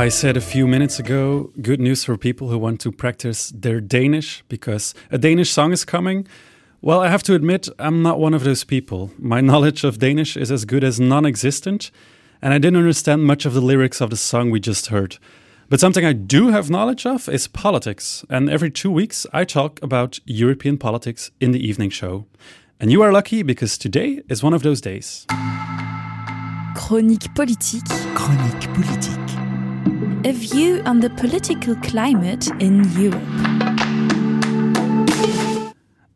I 0.08 0.10
said 0.10 0.38
a 0.38 0.40
few 0.40 0.66
minutes 0.66 0.98
ago, 0.98 1.52
good 1.60 1.82
news 1.82 2.02
for 2.02 2.16
people 2.16 2.48
who 2.48 2.56
want 2.56 2.80
to 2.80 2.90
practice 2.90 3.50
their 3.54 3.78
Danish 3.78 4.42
because 4.48 4.94
a 5.10 5.18
Danish 5.18 5.50
song 5.50 5.70
is 5.70 5.84
coming. 5.84 6.26
Well, 6.80 7.00
I 7.00 7.08
have 7.08 7.22
to 7.24 7.34
admit, 7.34 7.68
I'm 7.78 8.02
not 8.02 8.18
one 8.18 8.32
of 8.32 8.42
those 8.42 8.64
people. 8.64 9.10
My 9.18 9.40
knowledge 9.48 9.84
of 9.84 9.98
Danish 9.98 10.34
is 10.34 10.50
as 10.50 10.64
good 10.64 10.82
as 10.82 10.98
non 10.98 11.26
existent, 11.26 11.90
and 12.40 12.54
I 12.54 12.58
didn't 12.58 12.78
understand 12.78 13.24
much 13.24 13.44
of 13.44 13.52
the 13.52 13.60
lyrics 13.60 14.00
of 14.00 14.08
the 14.08 14.16
song 14.16 14.50
we 14.50 14.60
just 14.60 14.86
heard. 14.86 15.18
But 15.68 15.78
something 15.78 16.06
I 16.06 16.14
do 16.14 16.48
have 16.48 16.70
knowledge 16.70 17.04
of 17.04 17.28
is 17.28 17.46
politics, 17.46 18.24
and 18.30 18.48
every 18.48 18.70
two 18.70 18.90
weeks 18.90 19.26
I 19.34 19.44
talk 19.44 19.78
about 19.82 20.20
European 20.24 20.78
politics 20.78 21.30
in 21.38 21.50
the 21.50 21.60
evening 21.60 21.90
show. 21.90 22.24
And 22.80 22.90
you 22.90 23.02
are 23.02 23.12
lucky 23.12 23.42
because 23.42 23.76
today 23.76 24.22
is 24.30 24.42
one 24.42 24.54
of 24.54 24.62
those 24.62 24.80
days. 24.80 25.26
Chronique 26.74 27.28
politique. 27.34 27.84
Chronique 28.14 28.72
politique. 28.72 29.27
A 30.24 30.32
view 30.32 30.82
on 30.84 30.98
the 30.98 31.10
political 31.10 31.76
climate 31.76 32.48
in 32.60 32.82
Europe. 32.98 33.22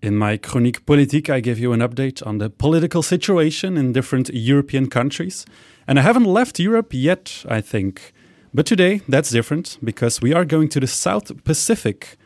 In 0.03 0.17
my 0.17 0.37
Chronique 0.37 0.85
Politique, 0.85 1.31
I 1.31 1.39
give 1.39 1.61
you 1.61 1.73
an 1.73 1.79
update 1.79 2.27
on 2.27 2.39
the 2.39 2.51
political 2.51 3.03
situation 3.03 3.77
in 3.77 3.93
different 3.93 4.29
European 4.35 4.91
countries. 4.91 5.47
And 5.87 6.01
I 6.01 6.03
haven't 6.03 6.25
left 6.25 6.59
Europe 6.59 6.89
yet, 6.93 7.45
I 7.49 7.61
think. 7.61 8.13
But 8.53 8.67
today, 8.67 9.03
that's 9.09 9.31
different 9.31 9.79
because 9.85 10.21
we 10.21 10.35
are 10.35 10.45
going 10.45 10.69
to 10.71 10.81
the 10.81 10.89
South 10.89 11.45
Pacific. 11.45 12.17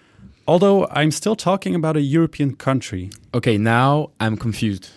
Although 0.48 0.86
I'm 0.90 1.10
still 1.10 1.36
talking 1.36 1.74
about 1.74 1.96
a 1.96 2.00
European 2.00 2.56
country. 2.56 3.10
Okay, 3.34 3.58
now 3.58 4.12
I'm 4.18 4.38
confused. 4.38 4.88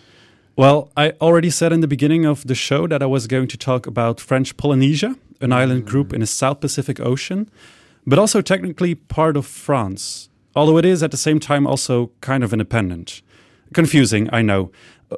Well, 0.55 0.91
I 0.95 1.11
already 1.19 1.49
said 1.49 1.73
in 1.73 1.81
the 1.81 1.87
beginning 1.87 2.25
of 2.25 2.47
the 2.47 2.55
show 2.55 2.87
that 2.87 3.03
I 3.03 3.05
was 3.05 3.27
going 3.27 3.49
to 3.49 3.57
talk 3.57 3.85
about 3.85 4.21
French 4.21 4.55
Polynesia, 4.55 5.15
an 5.41 5.51
island 5.51 5.85
group 5.85 6.13
in 6.13 6.19
the 6.21 6.27
South 6.27 6.59
Pacific 6.59 6.99
Ocean, 6.99 7.49
but 8.05 8.19
also 8.19 8.41
technically 8.41 8.95
part 8.95 9.37
of 9.37 9.45
France, 9.45 10.29
although 10.55 10.77
it 10.77 10.85
is 10.85 11.03
at 11.03 11.11
the 11.11 11.17
same 11.17 11.39
time 11.39 11.67
also 11.67 12.11
kind 12.21 12.43
of 12.43 12.53
independent. 12.53 13.21
Confusing, 13.73 14.29
I 14.33 14.41
know. 14.41 14.71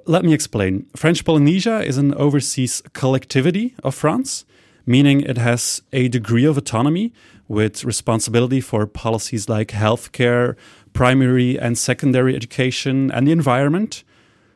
Let 0.06 0.24
me 0.24 0.34
explain. 0.34 0.88
French 0.96 1.24
Polynesia 1.26 1.82
is 1.82 1.98
an 1.98 2.14
overseas 2.16 2.82
collectivity 2.94 3.76
of 3.84 3.96
France, 3.96 4.46
meaning 4.86 5.22
it 5.22 5.38
has 5.38 5.82
a 5.94 6.08
degree 6.08 6.46
of 6.46 6.58
autonomy 6.58 7.14
with 7.48 7.84
responsibility 7.84 8.62
for 8.62 8.88
policies 8.88 9.50
like 9.50 9.70
healthcare, 9.70 10.56
primary 10.94 11.60
and 11.60 11.78
secondary 11.78 12.36
education, 12.36 13.12
and 13.12 13.28
the 13.28 13.32
environment. 13.32 14.04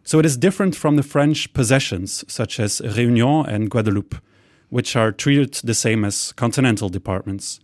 So 0.04 0.20
it 0.20 0.26
is 0.26 0.38
different 0.38 0.76
from 0.76 0.96
the 0.96 1.04
French 1.04 1.52
possessions, 1.54 2.24
such 2.28 2.60
as 2.60 2.80
Réunion 2.82 3.48
and 3.48 3.70
Guadeloupe, 3.70 4.16
which 4.76 4.94
are 4.98 5.14
treated 5.14 5.54
the 5.64 5.74
same 5.74 6.04
as 6.04 6.34
continental 6.34 6.90
departments. 6.90 7.62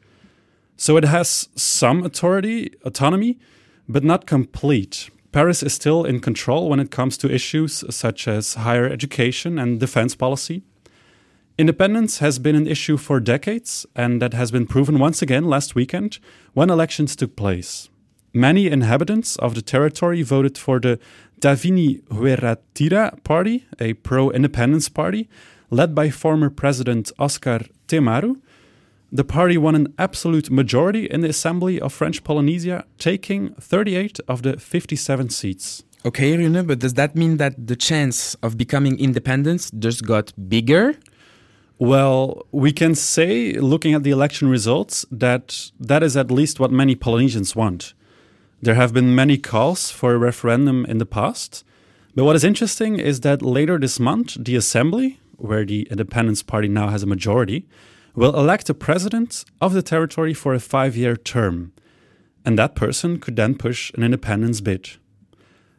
So 0.77 0.95
it 0.95 1.03
has 1.03 1.49
some 1.57 2.05
authority, 2.05 2.71
autonomy, 2.85 3.37
but 3.85 4.05
not 4.05 4.25
complete. 4.25 5.09
Paris 5.33 5.61
is 5.61 5.73
still 5.73 6.05
in 6.05 6.21
control 6.21 6.69
when 6.69 6.79
it 6.79 6.89
comes 6.89 7.17
to 7.17 7.29
issues 7.29 7.83
such 7.93 8.29
as 8.29 8.53
higher 8.53 8.87
education 8.87 9.59
and 9.59 9.77
defense 9.77 10.15
policy. 10.15 10.63
Independence 11.57 12.19
has 12.19 12.39
been 12.39 12.55
an 12.55 12.65
issue 12.65 12.95
for 12.95 13.19
decades, 13.19 13.85
and 13.93 14.21
that 14.21 14.33
has 14.33 14.49
been 14.49 14.65
proven 14.65 14.97
once 14.97 15.21
again 15.21 15.43
last 15.43 15.75
weekend 15.75 16.17
when 16.53 16.69
elections 16.69 17.17
took 17.17 17.35
place. 17.35 17.89
Many 18.33 18.67
inhabitants 18.67 19.35
of 19.35 19.53
the 19.53 19.61
territory 19.61 20.21
voted 20.21 20.57
for 20.57 20.79
the 20.79 20.97
Davini 21.41 22.01
Hueratira 22.03 23.21
Party, 23.25 23.65
a 23.81 23.95
pro 23.95 24.29
independence 24.31 24.87
party 24.87 25.27
led 25.71 25.95
by 25.95 26.09
former 26.09 26.49
President 26.49 27.11
Oscar 27.17 27.61
Temaru. 27.87 28.39
The 29.11 29.23
party 29.23 29.57
won 29.57 29.75
an 29.75 29.93
absolute 29.97 30.51
majority 30.51 31.05
in 31.05 31.21
the 31.21 31.29
Assembly 31.29 31.79
of 31.81 31.91
French 31.91 32.23
Polynesia, 32.23 32.85
taking 32.97 33.55
38 33.55 34.19
of 34.27 34.43
the 34.43 34.57
57 34.57 35.29
seats. 35.29 35.83
Okay, 36.05 36.35
Rune, 36.35 36.65
but 36.65 36.79
does 36.79 36.95
that 36.95 37.15
mean 37.15 37.37
that 37.37 37.67
the 37.67 37.75
chance 37.75 38.35
of 38.35 38.57
becoming 38.57 38.99
independent 38.99 39.71
just 39.79 40.05
got 40.05 40.33
bigger? 40.49 40.95
Well, 41.77 42.45
we 42.51 42.71
can 42.71 42.95
say, 42.95 43.53
looking 43.53 43.93
at 43.93 44.03
the 44.03 44.11
election 44.11 44.49
results, 44.49 45.05
that 45.11 45.71
that 45.79 46.03
is 46.03 46.17
at 46.17 46.31
least 46.31 46.59
what 46.59 46.71
many 46.71 46.95
Polynesians 46.95 47.55
want. 47.55 47.93
There 48.61 48.75
have 48.75 48.93
been 48.93 49.15
many 49.15 49.37
calls 49.37 49.89
for 49.89 50.13
a 50.13 50.17
referendum 50.17 50.85
in 50.85 50.97
the 50.97 51.05
past, 51.05 51.63
but 52.13 52.25
what 52.25 52.35
is 52.35 52.43
interesting 52.43 52.99
is 52.99 53.21
that 53.21 53.41
later 53.41 53.79
this 53.79 53.99
month, 53.99 54.37
the 54.39 54.55
Assembly, 54.55 55.20
where 55.41 55.65
the 55.65 55.87
Independence 55.89 56.43
Party 56.43 56.67
now 56.67 56.89
has 56.89 57.03
a 57.03 57.07
majority, 57.07 57.67
will 58.15 58.37
elect 58.37 58.69
a 58.69 58.73
president 58.73 59.43
of 59.59 59.73
the 59.73 59.81
territory 59.81 60.33
for 60.33 60.53
a 60.53 60.59
five 60.59 60.95
year 60.95 61.15
term. 61.15 61.73
And 62.45 62.57
that 62.57 62.75
person 62.75 63.19
could 63.19 63.35
then 63.35 63.55
push 63.55 63.91
an 63.93 64.03
independence 64.03 64.61
bid. 64.61 64.89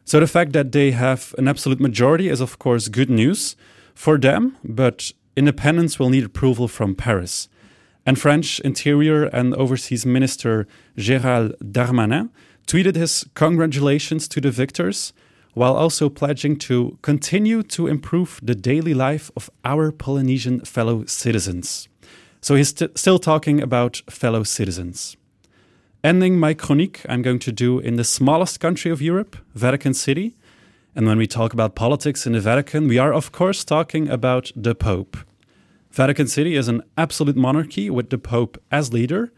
So 0.05 0.19
the 0.19 0.27
fact 0.27 0.53
that 0.53 0.71
they 0.71 0.91
have 0.91 1.33
an 1.37 1.47
absolute 1.47 1.79
majority 1.79 2.29
is, 2.29 2.41
of 2.41 2.59
course, 2.59 2.87
good 2.87 3.09
news 3.09 3.55
for 3.95 4.17
them, 4.17 4.57
but 4.63 5.11
independence 5.35 5.97
will 5.99 6.09
need 6.09 6.25
approval 6.25 6.67
from 6.67 6.95
Paris. 6.95 7.47
And 8.05 8.19
French 8.19 8.59
Interior 8.61 9.25
and 9.25 9.53
Overseas 9.55 10.05
Minister 10.05 10.67
Gérald 10.97 11.55
Darmanin 11.59 12.29
tweeted 12.67 12.95
his 12.95 13.25
congratulations 13.33 14.27
to 14.27 14.41
the 14.41 14.51
victors, 14.51 15.13
while 15.53 15.75
also 15.75 16.09
pledging 16.09 16.57
to 16.57 16.97
continue 17.01 17.63
to 17.63 17.87
improve 17.87 18.39
the 18.43 18.55
daily 18.55 18.93
life 18.93 19.31
of 19.35 19.49
our 19.63 19.91
Polynesian 19.91 20.61
fellow 20.61 21.05
citizens. 21.05 21.87
So 22.41 22.55
he's 22.55 22.69
st- 22.69 22.97
still 22.97 23.19
talking 23.19 23.61
about 23.61 24.01
fellow 24.09 24.43
citizens. 24.43 25.15
Ending 26.03 26.37
my 26.37 26.53
chronique, 26.53 27.01
I'm 27.07 27.21
going 27.21 27.39
to 27.39 27.51
do 27.51 27.79
in 27.79 27.95
the 27.95 28.03
smallest 28.03 28.59
country 28.59 28.91
of 28.91 29.01
Europe, 29.01 29.37
Vatican 29.55 29.93
City. 29.93 30.35
And 30.95 31.07
when 31.07 31.17
we 31.17 31.27
talk 31.27 31.53
about 31.53 31.75
politics 31.75 32.27
in 32.27 32.33
the 32.33 32.41
Vatican, 32.41 32.87
we 32.87 32.97
are, 32.97 33.13
of 33.13 33.31
course, 33.31 33.63
talking 33.63 34.09
about 34.09 34.51
the 34.55 34.75
Pope. 34.75 35.15
Vatican 35.91 36.27
City 36.27 36.55
is 36.55 36.67
an 36.67 36.81
absolute 36.97 37.37
monarchy 37.37 37.89
with 37.89 38.09
the 38.09 38.17
Pope 38.17 38.61
as 38.71 38.91
leader. 38.91 39.31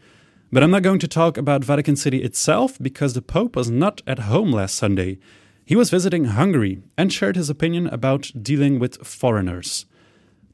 But 0.50 0.62
I'm 0.62 0.70
not 0.70 0.82
going 0.82 0.98
to 1.00 1.08
talk 1.08 1.36
about 1.36 1.64
Vatican 1.64 1.96
City 1.96 2.22
itself 2.22 2.78
because 2.80 3.14
the 3.14 3.22
Pope 3.22 3.54
was 3.54 3.70
not 3.70 4.00
at 4.06 4.20
home 4.20 4.50
last 4.50 4.74
Sunday. 4.74 5.18
He 5.66 5.74
was 5.74 5.90
visiting 5.90 6.26
Hungary 6.26 6.80
and 6.96 7.12
shared 7.12 7.34
his 7.34 7.50
opinion 7.50 7.88
about 7.88 8.30
dealing 8.40 8.78
with 8.78 9.04
foreigners. 9.04 9.84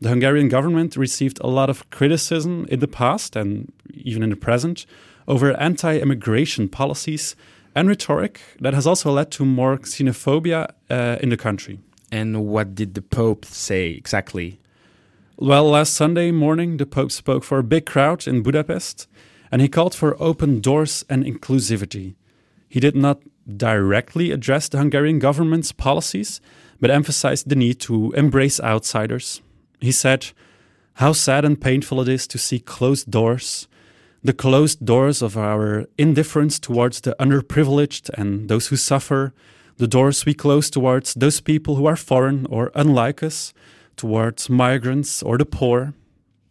The 0.01 0.09
Hungarian 0.09 0.49
government 0.49 0.97
received 0.97 1.39
a 1.43 1.49
lot 1.49 1.69
of 1.69 1.89
criticism 1.91 2.67
in 2.71 2.81
the 2.81 2.89
past 2.89 3.37
and 3.37 3.71
even 3.93 4.23
in 4.23 4.31
the 4.31 4.37
present 4.37 4.87
over 5.29 5.53
anti 5.61 5.99
immigration 5.99 6.67
policies 6.71 7.37
and 7.75 7.89
rhetoric 7.89 8.41
that 8.59 8.73
has 8.73 8.87
also 8.87 9.13
led 9.13 9.31
to 9.33 9.45
more 9.45 9.77
xenophobia 9.77 10.71
uh, 10.89 11.19
in 11.21 11.29
the 11.29 11.37
country. 11.37 11.79
And 12.11 12.47
what 12.47 12.75
did 12.75 12.95
the 12.95 13.03
Pope 13.03 13.45
say 13.45 13.91
exactly? 13.91 14.61
Well, 15.37 15.65
last 15.65 15.93
Sunday 15.93 16.31
morning, 16.31 16.79
the 16.79 16.87
Pope 16.87 17.13
spoke 17.13 17.45
for 17.45 17.59
a 17.59 17.63
big 17.63 17.85
crowd 17.85 18.27
in 18.27 18.43
Budapest 18.43 19.07
and 19.51 19.61
he 19.61 19.69
called 19.69 19.95
for 19.95 20.17
open 20.23 20.61
doors 20.61 21.05
and 21.11 21.23
inclusivity. 21.23 22.15
He 22.67 22.81
did 22.81 22.97
not 22.97 23.21
directly 23.57 24.31
address 24.31 24.69
the 24.69 24.79
Hungarian 24.79 25.19
government's 25.19 25.73
policies, 25.73 26.41
but 26.81 26.91
emphasized 26.91 27.49
the 27.49 27.57
need 27.57 27.81
to 27.81 28.13
embrace 28.13 28.61
outsiders. 28.61 29.41
He 29.81 29.93
said, 29.93 30.33
How 30.95 31.13
sad 31.13 31.45
and 31.45 31.61
painful 31.61 32.01
it 32.01 32.09
is 32.09 32.27
to 32.29 32.39
see 32.39 32.61
closed 32.61 33.11
doors, 33.11 33.69
the 34.23 34.33
closed 34.33 34.85
doors 34.85 35.23
of 35.23 35.37
our 35.37 35.87
indifference 35.99 36.59
towards 36.59 37.01
the 37.01 37.17
underprivileged 37.19 38.11
and 38.11 38.49
those 38.49 38.69
who 38.69 38.77
suffer, 38.77 39.33
the 39.79 39.89
doors 39.89 40.25
we 40.25 40.35
close 40.35 40.71
towards 40.71 41.15
those 41.15 41.41
people 41.41 41.75
who 41.75 41.87
are 41.87 41.97
foreign 41.97 42.47
or 42.47 42.71
unlike 42.75 43.23
us, 43.23 43.53
towards 43.97 44.49
migrants 44.49 45.23
or 45.23 45.39
the 45.39 45.47
poor. 45.47 45.95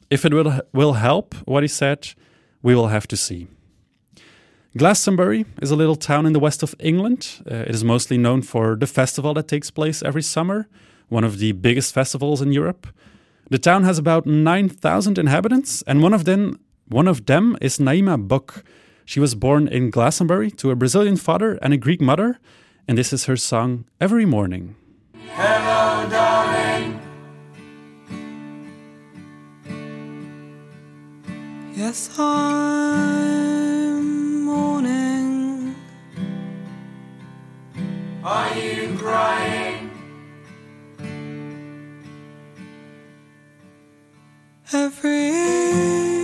If 0.10 0.26
it 0.26 0.34
will, 0.34 0.62
will 0.74 0.94
help, 0.94 1.36
what 1.46 1.64
he 1.64 1.68
said, 1.68 2.10
we 2.62 2.76
will 2.76 2.90
have 2.90 3.08
to 3.08 3.18
see. 3.18 3.48
Glastonbury 4.78 5.46
is 5.62 5.70
a 5.70 5.76
little 5.76 5.98
town 5.98 6.26
in 6.26 6.32
the 6.32 6.40
west 6.40 6.64
of 6.64 6.74
England. 6.80 7.44
Uh, 7.50 7.56
it 7.56 7.76
is 7.76 7.84
mostly 7.84 8.18
known 8.18 8.42
for 8.42 8.78
the 8.78 8.88
festival 8.88 9.34
that 9.34 9.50
takes 9.50 9.70
place 9.70 10.02
every 10.02 10.22
summer, 10.22 10.70
one 11.10 11.26
of 11.26 11.40
the 11.40 11.52
biggest 11.52 11.94
festivals 11.94 12.42
in 12.42 12.54
Europe. 12.54 12.88
The 13.50 13.60
town 13.60 13.84
has 13.84 13.98
about 13.98 14.26
9,000 14.26 15.18
inhabitants, 15.18 15.82
and 15.88 16.02
one 16.02 16.14
of 16.14 16.24
them, 16.24 16.58
one 16.88 17.10
of 17.10 17.26
them 17.26 17.58
is 17.60 17.80
Naima 17.80 18.30
Buck. 18.30 18.64
She 19.04 19.20
was 19.20 19.36
born 19.36 19.68
in 19.68 19.90
Glastonbury 19.90 20.50
to 20.52 20.72
a 20.72 20.76
Brazilian 20.76 21.18
father 21.18 21.60
and 21.62 21.74
a 21.74 21.78
Greek 21.78 22.00
mother, 22.00 22.40
and 22.88 22.98
this 22.98 23.12
is 23.12 23.26
her 23.26 23.36
song 23.36 23.84
Every 24.00 24.26
Morning. 24.26 24.78
Hello, 25.34 26.10
darling. 26.10 26.98
Yes, 31.76 32.10
I'm 32.18 33.51
Are 38.24 38.56
you 38.56 38.96
crying? 39.00 39.90
Every 44.72 46.21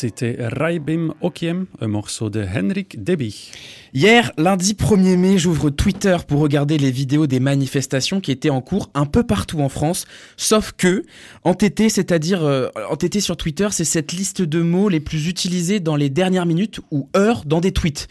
C'était 0.00 0.36
Raibim 0.38 1.12
Okiem, 1.22 1.66
un 1.80 1.88
morceau 1.88 2.30
de 2.30 2.40
Henrik 2.40 3.02
Deby. 3.02 3.50
Hier, 3.94 4.30
lundi 4.38 4.74
1er 4.74 5.16
mai, 5.16 5.38
j'ouvre 5.38 5.70
Twitter 5.70 6.16
pour 6.28 6.38
regarder 6.38 6.78
les 6.78 6.92
vidéos 6.92 7.26
des 7.26 7.40
manifestations 7.40 8.20
qui 8.20 8.30
étaient 8.30 8.48
en 8.48 8.60
cours 8.60 8.90
un 8.94 9.06
peu 9.06 9.24
partout 9.24 9.58
en 9.58 9.68
France, 9.68 10.04
sauf 10.36 10.70
que 10.70 11.02
entêté, 11.42 11.88
c'est-à-dire 11.88 12.44
euh, 12.44 12.68
entêté 12.88 13.18
sur 13.18 13.36
Twitter, 13.36 13.66
c'est 13.72 13.84
cette 13.84 14.12
liste 14.12 14.40
de 14.40 14.62
mots 14.62 14.88
les 14.88 15.00
plus 15.00 15.26
utilisés 15.26 15.80
dans 15.80 15.96
les 15.96 16.10
dernières 16.10 16.46
minutes 16.46 16.78
ou 16.92 17.08
heures 17.16 17.44
dans 17.44 17.60
des 17.60 17.72
tweets. 17.72 18.06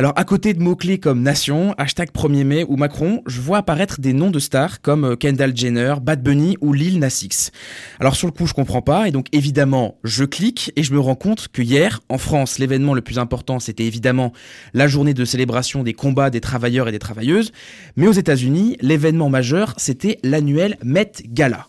Alors 0.00 0.12
à 0.14 0.22
côté 0.22 0.54
de 0.54 0.62
mots-clés 0.62 0.98
comme 0.98 1.22
nation, 1.22 1.74
hashtag 1.76 2.10
1er 2.12 2.44
mai 2.44 2.64
ou 2.68 2.76
Macron, 2.76 3.20
je 3.26 3.40
vois 3.40 3.58
apparaître 3.58 4.00
des 4.00 4.12
noms 4.12 4.30
de 4.30 4.38
stars 4.38 4.80
comme 4.80 5.04
euh, 5.04 5.16
Kendall 5.16 5.56
Jenner, 5.56 5.94
Bad 6.00 6.22
Bunny 6.22 6.56
ou 6.60 6.72
Lil 6.72 7.00
Nas. 7.00 7.24
Alors 7.98 8.14
sur 8.14 8.28
le 8.28 8.32
coup, 8.32 8.46
je 8.46 8.54
comprends 8.54 8.80
pas 8.80 9.08
et 9.08 9.10
donc 9.10 9.26
évidemment, 9.32 9.98
je 10.04 10.24
clique 10.24 10.70
et 10.76 10.84
je 10.84 10.94
me 10.94 11.00
rends 11.00 11.16
compte 11.16 11.48
que 11.48 11.62
hier, 11.62 11.98
en 12.08 12.16
France, 12.16 12.60
l'événement 12.60 12.94
le 12.94 13.00
plus 13.00 13.18
important, 13.18 13.58
c'était 13.58 13.86
évidemment 13.86 14.32
la 14.72 14.86
journée 14.86 15.14
de 15.14 15.24
célébration 15.24 15.82
des 15.82 15.94
combats 15.94 16.30
des 16.30 16.40
travailleurs 16.40 16.86
et 16.86 16.92
des 16.92 17.00
travailleuses, 17.00 17.50
mais 17.96 18.06
aux 18.06 18.12
États-Unis, 18.12 18.76
l'événement 18.80 19.30
majeur, 19.30 19.74
c'était 19.78 20.20
l'annuel 20.22 20.78
Met 20.84 21.10
Gala. 21.26 21.66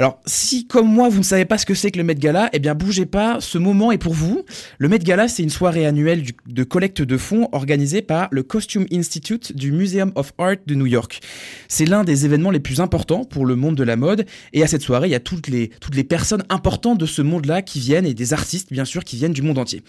Alors, 0.00 0.18
si 0.24 0.66
comme 0.66 0.90
moi 0.90 1.10
vous 1.10 1.18
ne 1.18 1.24
savez 1.24 1.44
pas 1.44 1.58
ce 1.58 1.66
que 1.66 1.74
c'est 1.74 1.90
que 1.90 1.98
le 1.98 2.04
Met 2.04 2.14
Gala, 2.14 2.48
eh 2.54 2.58
bien 2.58 2.74
bougez 2.74 3.04
pas, 3.04 3.36
ce 3.38 3.58
moment 3.58 3.92
est 3.92 3.98
pour 3.98 4.14
vous. 4.14 4.46
Le 4.78 4.88
Met 4.88 4.98
Gala, 4.98 5.28
c'est 5.28 5.42
une 5.42 5.50
soirée 5.50 5.84
annuelle 5.84 6.24
de 6.46 6.64
collecte 6.64 7.02
de 7.02 7.18
fonds 7.18 7.50
organisée 7.52 8.00
par 8.00 8.28
le 8.30 8.42
Costume 8.42 8.86
Institute 8.90 9.54
du 9.54 9.72
Museum 9.72 10.10
of 10.14 10.32
Art 10.38 10.56
de 10.66 10.74
New 10.74 10.86
York. 10.86 11.20
C'est 11.68 11.84
l'un 11.84 12.02
des 12.02 12.24
événements 12.24 12.50
les 12.50 12.60
plus 12.60 12.80
importants 12.80 13.26
pour 13.26 13.44
le 13.44 13.56
monde 13.56 13.74
de 13.74 13.84
la 13.84 13.96
mode 13.96 14.24
et 14.54 14.62
à 14.62 14.66
cette 14.68 14.80
soirée, 14.80 15.08
il 15.08 15.12
y 15.12 15.14
a 15.14 15.20
toutes 15.20 15.48
les, 15.48 15.68
toutes 15.82 15.94
les 15.94 16.04
personnes 16.04 16.44
importantes 16.48 16.96
de 16.96 17.04
ce 17.04 17.20
monde-là 17.20 17.60
qui 17.60 17.78
viennent 17.78 18.06
et 18.06 18.14
des 18.14 18.32
artistes 18.32 18.72
bien 18.72 18.86
sûr 18.86 19.04
qui 19.04 19.16
viennent 19.16 19.34
du 19.34 19.42
monde 19.42 19.58
entier. 19.58 19.82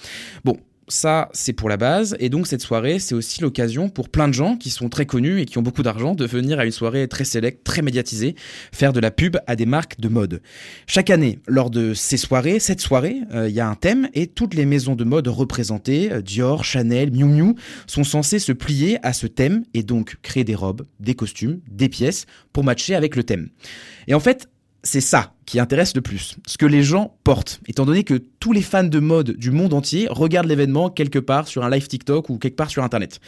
Bon, 0.43 0.57
ça, 0.91 1.29
c'est 1.33 1.53
pour 1.53 1.69
la 1.69 1.77
base. 1.77 2.15
Et 2.19 2.29
donc, 2.29 2.47
cette 2.47 2.61
soirée, 2.61 2.99
c'est 2.99 3.15
aussi 3.15 3.41
l'occasion 3.41 3.89
pour 3.89 4.09
plein 4.09 4.27
de 4.27 4.33
gens 4.33 4.55
qui 4.55 4.69
sont 4.69 4.89
très 4.89 5.05
connus 5.05 5.41
et 5.41 5.45
qui 5.45 5.57
ont 5.57 5.61
beaucoup 5.61 5.83
d'argent 5.83 6.15
de 6.15 6.25
venir 6.25 6.59
à 6.59 6.65
une 6.65 6.71
soirée 6.71 7.07
très 7.07 7.23
sélecte, 7.23 7.63
très 7.63 7.81
médiatisée, 7.81 8.35
faire 8.71 8.93
de 8.93 8.99
la 8.99 9.11
pub 9.11 9.37
à 9.47 9.55
des 9.55 9.65
marques 9.65 9.99
de 9.99 10.09
mode. 10.09 10.41
Chaque 10.87 11.09
année, 11.09 11.39
lors 11.47 11.69
de 11.69 11.93
ces 11.93 12.17
soirées, 12.17 12.59
cette 12.59 12.81
soirée, 12.81 13.17
euh, 13.33 13.49
il 13.49 13.55
y 13.55 13.59
a 13.59 13.67
un 13.67 13.75
thème 13.75 14.09
et 14.13 14.27
toutes 14.27 14.53
les 14.53 14.65
maisons 14.65 14.95
de 14.95 15.03
mode 15.03 15.27
représentées, 15.27 16.11
euh, 16.11 16.21
Dior, 16.21 16.63
Chanel, 16.63 17.11
Miu 17.11 17.25
Miu, 17.25 17.55
sont 17.87 18.03
censées 18.03 18.39
se 18.39 18.51
plier 18.51 18.97
à 19.03 19.13
ce 19.13 19.27
thème 19.27 19.63
et 19.73 19.83
donc 19.83 20.17
créer 20.21 20.43
des 20.43 20.55
robes, 20.55 20.85
des 20.99 21.15
costumes, 21.15 21.59
des 21.69 21.89
pièces 21.89 22.25
pour 22.53 22.63
matcher 22.63 22.95
avec 22.95 23.15
le 23.15 23.23
thème. 23.23 23.49
Et 24.07 24.13
en 24.13 24.19
fait, 24.19 24.49
c'est 24.83 25.01
ça 25.01 25.33
qui 25.45 25.59
intéresse 25.59 25.95
le 25.95 26.01
plus, 26.01 26.37
ce 26.47 26.57
que 26.57 26.65
les 26.65 26.81
gens 26.83 27.17
portent, 27.23 27.61
étant 27.67 27.85
donné 27.85 28.03
que 28.03 28.21
tous 28.39 28.53
les 28.53 28.61
fans 28.61 28.83
de 28.83 28.99
mode 28.99 29.31
du 29.31 29.51
monde 29.51 29.73
entier 29.73 30.07
regardent 30.09 30.47
l'événement 30.47 30.89
quelque 30.89 31.19
part 31.19 31.47
sur 31.47 31.63
un 31.63 31.69
live 31.69 31.87
TikTok 31.87 32.29
ou 32.29 32.37
quelque 32.37 32.55
part 32.55 32.69
sur 32.69 32.83
Internet. 32.83 33.19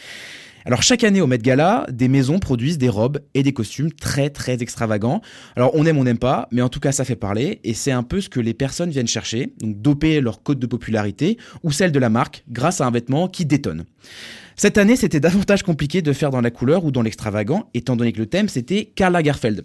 Alors 0.66 0.82
chaque 0.82 1.04
année 1.04 1.20
au 1.20 1.26
Met 1.26 1.38
Gala, 1.38 1.86
des 1.92 2.08
maisons 2.08 2.38
produisent 2.38 2.78
des 2.78 2.88
robes 2.88 3.20
et 3.34 3.42
des 3.42 3.52
costumes 3.52 3.92
très 3.92 4.30
très 4.30 4.54
extravagants. 4.62 5.20
Alors 5.56 5.72
on 5.74 5.84
aime, 5.84 5.98
on 5.98 6.04
n'aime 6.04 6.18
pas, 6.18 6.48
mais 6.52 6.62
en 6.62 6.70
tout 6.70 6.80
cas 6.80 6.90
ça 6.90 7.04
fait 7.04 7.16
parler 7.16 7.60
et 7.64 7.74
c'est 7.74 7.92
un 7.92 8.02
peu 8.02 8.22
ce 8.22 8.30
que 8.30 8.40
les 8.40 8.54
personnes 8.54 8.88
viennent 8.88 9.06
chercher, 9.06 9.52
donc 9.60 9.82
doper 9.82 10.22
leur 10.22 10.42
cote 10.42 10.58
de 10.58 10.66
popularité 10.66 11.36
ou 11.62 11.70
celle 11.70 11.92
de 11.92 11.98
la 11.98 12.08
marque 12.08 12.44
grâce 12.48 12.80
à 12.80 12.86
un 12.86 12.90
vêtement 12.90 13.28
qui 13.28 13.44
détonne. 13.44 13.84
Cette 14.56 14.78
année, 14.78 14.94
c'était 14.94 15.18
davantage 15.18 15.64
compliqué 15.64 16.00
de 16.00 16.12
faire 16.12 16.30
dans 16.30 16.40
la 16.40 16.50
couleur 16.50 16.84
ou 16.84 16.92
dans 16.92 17.02
l'extravagant, 17.02 17.68
étant 17.74 17.96
donné 17.96 18.12
que 18.12 18.18
le 18.18 18.26
thème, 18.26 18.48
c'était 18.48 18.84
Karl 18.94 19.12
Lagerfeld. 19.12 19.64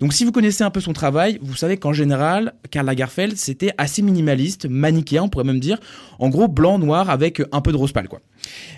Donc 0.00 0.12
si 0.12 0.24
vous 0.24 0.32
connaissez 0.32 0.64
un 0.64 0.70
peu 0.70 0.80
son 0.80 0.92
travail, 0.92 1.38
vous 1.42 1.56
savez 1.56 1.76
qu'en 1.76 1.92
général, 1.92 2.54
Karl 2.70 2.86
Lagerfeld, 2.86 3.36
c'était 3.36 3.72
assez 3.78 4.02
minimaliste, 4.02 4.66
manichéen, 4.68 5.22
on 5.22 5.28
pourrait 5.28 5.44
même 5.44 5.60
dire, 5.60 5.78
en 6.18 6.28
gros 6.28 6.48
blanc, 6.48 6.78
noir, 6.78 7.10
avec 7.10 7.42
un 7.52 7.60
peu 7.60 7.72
de 7.72 7.76
rose 7.76 7.92
pâle, 7.92 8.08
quoi. 8.08 8.20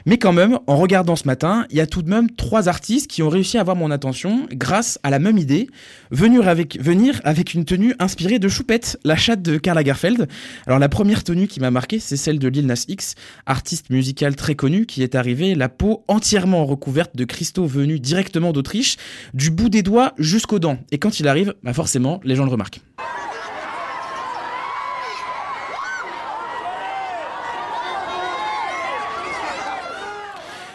Mais 0.05 0.19
quand 0.19 0.33
même, 0.33 0.59
en 0.67 0.77
regardant 0.77 1.17
ce 1.17 1.27
matin, 1.27 1.67
il 1.71 1.77
y 1.77 1.81
a 1.81 1.87
tout 1.87 2.03
de 2.03 2.09
même 2.09 2.31
trois 2.31 2.69
artistes 2.69 3.09
qui 3.09 3.23
ont 3.23 3.29
réussi 3.29 3.59
à 3.59 3.63
avoir 3.63 3.77
mon 3.77 3.91
attention 3.91 4.47
grâce 4.53 4.99
à 5.03 5.11
la 5.11 5.19
même 5.19 5.39
idée, 5.39 5.69
venir 6.11 6.49
avec, 6.49 6.81
venir 6.81 7.21
avec 7.25 7.55
une 7.55 7.65
tenue 7.65 7.95
inspirée 7.99 8.39
de 8.39 8.49
Choupette, 8.49 8.99
la 9.05 9.17
chatte 9.17 9.43
de 9.43 9.59
Karl 9.59 9.77
Lagerfeld. 9.77 10.29
Alors 10.67 10.79
la 10.79 10.89
première 10.89 11.25
tenue 11.25 11.49
qui 11.49 11.61
m'a 11.61 11.71
marqué, 11.71 11.99
c'est 11.99 12.17
celle 12.17 12.39
de 12.39 12.49
Lil 12.49 12.67
Nas 12.67 12.85
X, 12.89 13.15
artiste 13.47 13.91
musical 13.91 14.37
très 14.37 14.55
connu 14.55 14.87
qui 14.87 15.03
est 15.03 15.15
arrivé 15.15 15.55
la 15.55 15.69
peau 15.69 16.05
entièrement 16.09 16.65
recouverte 16.65 17.17
de 17.17 17.25
cristaux 17.25 17.67
venus 17.67 18.01
directement 18.01 18.53
d'Autriche, 18.53 18.97
du 19.35 19.51
bout 19.51 19.69
des 19.69 19.83
doigts 19.83 20.13
jusqu'aux 20.19 20.59
dents. 20.59 20.79
Quand 21.07 21.21
il 21.21 21.29
arrive, 21.29 21.55
bah 21.63 21.73
forcément, 21.73 22.21
les 22.25 22.35
gens 22.35 22.45
le 22.45 22.51
remarquent. 22.51 22.81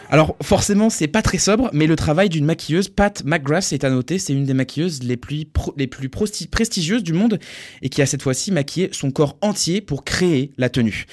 Alors 0.08 0.36
forcément, 0.42 0.88
c'est 0.88 1.06
pas 1.06 1.20
très 1.20 1.36
sobre, 1.36 1.68
mais 1.74 1.86
le 1.86 1.96
travail 1.96 2.30
d'une 2.30 2.46
maquilleuse, 2.46 2.88
Pat 2.88 3.22
McGrath, 3.26 3.74
est 3.74 3.84
à 3.84 3.90
noter. 3.90 4.18
C'est 4.18 4.32
une 4.32 4.46
des 4.46 4.54
maquilleuses 4.54 5.02
les 5.02 5.18
plus, 5.18 5.44
les 5.76 5.86
plus 5.86 6.08
prestigieuses 6.08 7.02
du 7.02 7.12
monde 7.12 7.38
et 7.82 7.90
qui 7.90 8.00
a 8.00 8.06
cette 8.06 8.22
fois-ci 8.22 8.52
maquillé 8.52 8.88
son 8.92 9.10
corps 9.10 9.36
entier 9.42 9.82
pour 9.82 10.04
créer 10.04 10.52
la 10.56 10.70
tenue. 10.70 11.04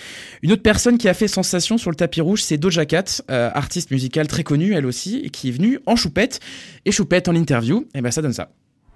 Une 0.44 0.54
autre 0.54 0.64
personne 0.64 0.98
qui 0.98 1.10
a 1.10 1.14
fait 1.14 1.28
sensation 1.28 1.78
sur 1.78 1.90
le 1.90 1.98
tapis 1.98 2.22
rouge, 2.22 2.42
c'est 2.42 2.58
Doja 2.58 2.86
Cat, 2.86 3.22
euh, 3.30 3.50
artiste 3.54 3.92
musicale 3.92 4.28
très 4.28 4.44
connue 4.44 4.74
elle 4.74 4.86
aussi, 4.86 5.18
et 5.26 5.30
qui 5.30 5.50
est 5.50 5.52
venue 5.52 5.80
en 5.86 5.98
choupette. 5.98 6.40
Et 6.86 6.94
choupette 6.94 7.28
en 7.28 7.36
interview, 7.36 7.86
et 7.94 8.02
ben 8.02 8.12
ça 8.12 8.22
donne 8.22 8.32
ça. 8.32 8.54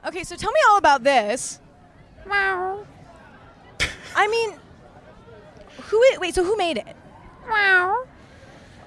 Okay, 0.08 0.24
so 0.24 0.36
tell 0.36 0.52
me 0.52 0.60
all 0.70 0.78
about 0.78 1.04
this. 1.04 1.60
Wow. 2.30 2.86
I 4.16 4.28
mean, 4.28 4.52
who? 5.90 5.98
i- 5.98 6.18
Wait, 6.20 6.36
so 6.36 6.44
who 6.44 6.56
made 6.58 6.78
it? 6.78 6.96
Wow. 7.50 8.04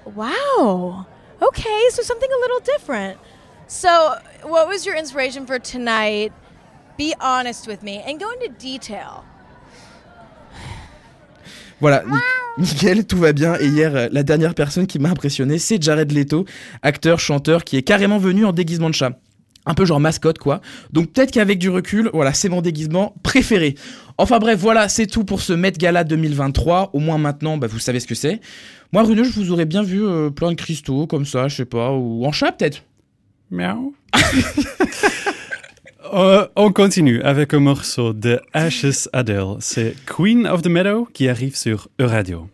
Wow. 0.05 1.05
Okay, 1.41 1.81
so 1.91 2.01
something 2.03 2.29
a 2.31 2.39
little 2.41 2.59
different. 2.61 3.17
So, 3.67 4.15
what 4.43 4.67
was 4.67 4.85
your 4.85 4.95
inspiration 4.95 5.45
for 5.45 5.59
tonight? 5.59 6.31
Be 6.97 7.13
honest 7.19 7.67
with 7.67 7.83
me 7.83 8.01
and 8.05 8.19
go 8.19 8.31
into 8.31 8.47
detail. 8.57 9.23
Voilà, 11.79 12.03
Ni- 12.07 12.63
nickel, 12.65 13.05
tout 13.05 13.17
va 13.19 13.33
bien. 13.33 13.53
Et 13.59 13.67
hier, 13.67 14.09
la 14.11 14.23
dernière 14.23 14.55
personne 14.55 14.87
qui 14.87 14.97
m'a 14.97 15.09
impressionné, 15.09 15.59
c'est 15.59 15.79
Jared 15.81 16.11
Leto, 16.11 16.45
acteur, 16.81 17.19
chanteur, 17.19 17.63
qui 17.63 17.77
est 17.77 17.83
carrément 17.83 18.17
venu 18.17 18.45
en 18.45 18.51
déguisement 18.51 18.89
de 18.89 18.95
chat. 18.95 19.11
Un 19.67 19.73
peu 19.73 19.85
genre 19.85 19.99
mascotte, 19.99 20.39
quoi. 20.39 20.61
Donc 20.91 21.11
peut-être 21.11 21.31
qu'avec 21.31 21.59
du 21.59 21.69
recul, 21.69 22.09
voilà, 22.13 22.33
c'est 22.33 22.49
mon 22.49 22.61
déguisement 22.61 23.13
préféré. 23.21 23.75
Enfin 24.17 24.39
bref, 24.39 24.57
voilà, 24.59 24.89
c'est 24.89 25.07
tout 25.07 25.25
pour 25.25 25.41
ce 25.41 25.53
Met 25.53 25.73
Gala 25.73 26.03
2023. 26.03 26.91
Au 26.93 26.99
moins 26.99 27.17
maintenant, 27.17 27.57
bah, 27.57 27.67
vous 27.67 27.77
savez 27.77 27.99
ce 27.99 28.07
que 28.07 28.15
c'est. 28.15 28.39
Moi, 28.93 29.03
Bruno, 29.03 29.23
je 29.25 29.31
vous 29.31 29.51
aurais 29.51 29.65
bien 29.65 29.83
vu 29.83 30.03
euh, 30.03 30.29
plein 30.29 30.51
de 30.51 30.55
cristaux, 30.55 31.05
comme 31.05 31.25
ça, 31.25 31.49
je 31.49 31.57
sais 31.57 31.65
pas, 31.65 31.91
ou 31.91 32.25
en 32.25 32.31
chat 32.31 32.53
peut-être. 32.53 32.83
Miaou. 33.51 33.93
Euh, 36.13 36.47
on 36.55 36.71
continue 36.71 37.21
avec 37.21 37.53
un 37.53 37.59
morceau 37.59 38.13
de 38.13 38.39
Ashes 38.53 39.09
Adele. 39.11 39.57
C'est 39.59 39.93
Queen 40.05 40.47
of 40.47 40.61
the 40.61 40.67
Meadow 40.67 41.05
qui 41.11 41.27
arrive 41.27 41.57
sur 41.57 41.89
Euradio. 41.99 42.47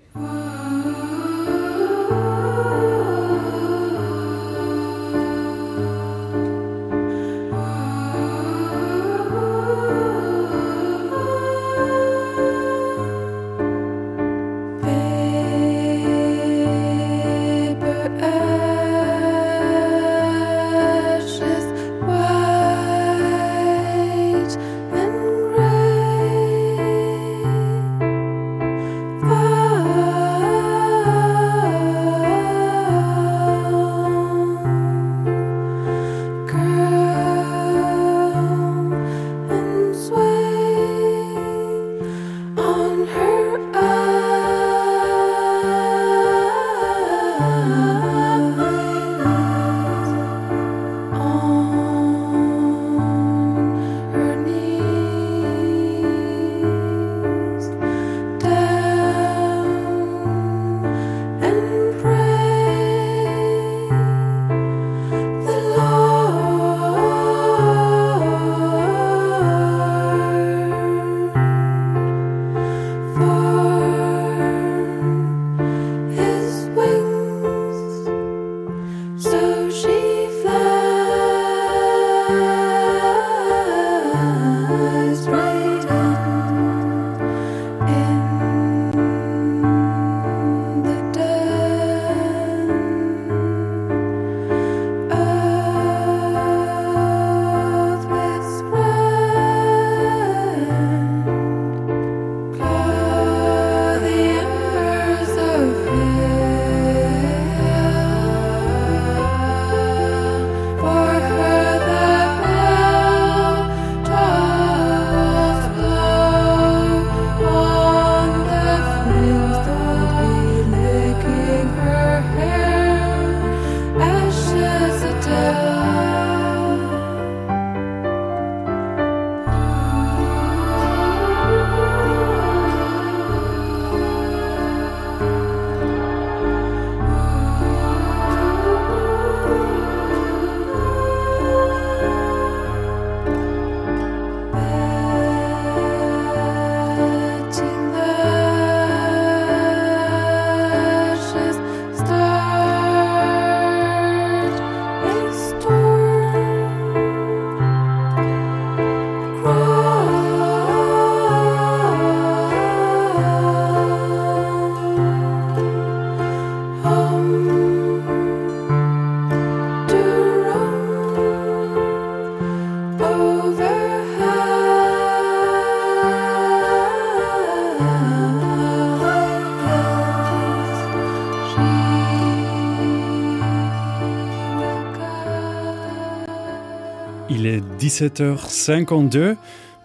17h52, 187.93 189.35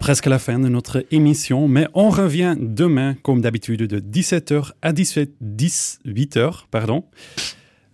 presque 0.01 0.25
la 0.25 0.39
fin 0.39 0.59
de 0.59 0.71
notre 0.71 1.05
émission, 1.11 1.69
mais 1.69 1.87
on 1.93 2.09
revient 2.09 2.57
demain, 2.59 3.17
comme 3.23 3.43
d'habitude, 3.43 3.83
de 3.83 4.01
17h 4.01 4.71
à 4.81 4.95
18, 4.95 5.33
18h. 5.45 6.63
Pardon. 6.71 7.05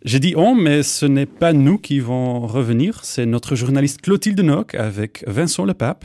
J'ai 0.04 0.20
dit 0.20 0.34
on, 0.36 0.54
mais 0.54 0.84
ce 0.84 1.04
n'est 1.06 1.26
pas 1.26 1.52
nous 1.52 1.78
qui 1.78 1.98
vont 1.98 2.46
revenir, 2.46 3.04
c'est 3.04 3.26
notre 3.26 3.56
journaliste 3.56 4.02
Clotilde 4.02 4.38
Nock 4.38 4.76
avec 4.76 5.24
Vincent 5.26 5.64
Le 5.64 5.74
Pape. 5.74 6.04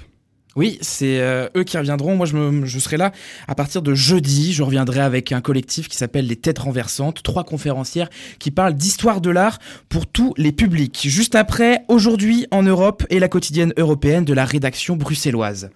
Oui, 0.59 0.77
c'est 0.81 1.21
euh, 1.21 1.47
eux 1.55 1.63
qui 1.63 1.77
reviendront. 1.77 2.17
Moi, 2.17 2.25
je, 2.25 2.79
serai 2.79 2.97
là 2.97 3.13
à 3.47 3.55
partir 3.55 3.81
de 3.81 3.93
jeudi. 3.93 4.51
Je 4.51 4.61
reviendrai 4.61 4.99
avec 4.99 5.31
un 5.31 5.39
collectif 5.39 5.87
qui 5.87 5.95
s'appelle 5.95 6.27
Les 6.27 6.35
Têtes 6.35 6.59
Renversantes, 6.59 7.23
trois 7.23 7.45
conférencières 7.45 8.09
qui 8.39 8.51
parlent 8.51 8.73
d'histoire 8.73 9.21
de 9.21 9.29
l'art 9.29 9.59
pour 9.87 10.05
tous 10.05 10.33
les 10.35 10.51
publics. 10.51 11.07
Juste 11.07 11.35
après, 11.35 11.85
aujourd'hui 11.87 12.45
en 12.51 12.61
Europe 12.61 13.05
et 13.09 13.19
la 13.19 13.29
quotidienne 13.29 13.71
européenne 13.77 14.25
de 14.25 14.33
la 14.33 14.43
rédaction 14.43 14.97
bruxelloise. 14.97 15.69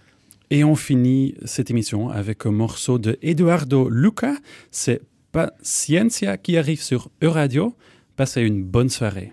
Et 0.52 0.66
on 0.66 0.76
finit 0.76 1.36
cette 1.46 1.72
émission 1.72 2.10
avec 2.10 2.46
un 2.46 2.52
morceau 2.52 3.00
de 3.00 3.18
Eduardo 3.22 3.88
Luca. 3.88 4.34
C'est 4.70 5.00
Paciencia 5.32 6.36
qui 6.36 6.58
arrive 6.58 6.82
sur 6.82 7.10
Euradio. 7.22 7.74
Passez 8.18 8.42
une 8.42 8.66
bonne 8.66 8.90
soirée. 8.90 9.32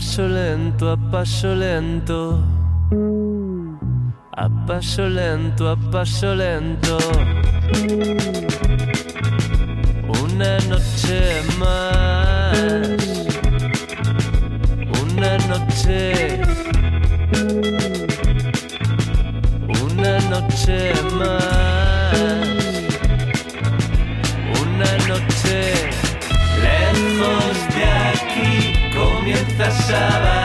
paso 0.00 0.26
lento, 0.26 0.88
a 0.88 0.96
paso 0.96 1.54
lento. 1.54 2.42
A 4.32 4.48
paso 4.66 5.06
lento, 5.06 5.68
a 5.68 5.76
paso 5.76 6.34
lento. 6.34 6.96
Una 10.22 10.56
noche 10.70 11.42
más. 11.58 12.56
Una 15.02 15.36
noche 15.48 16.29
sabes. 29.90 30.39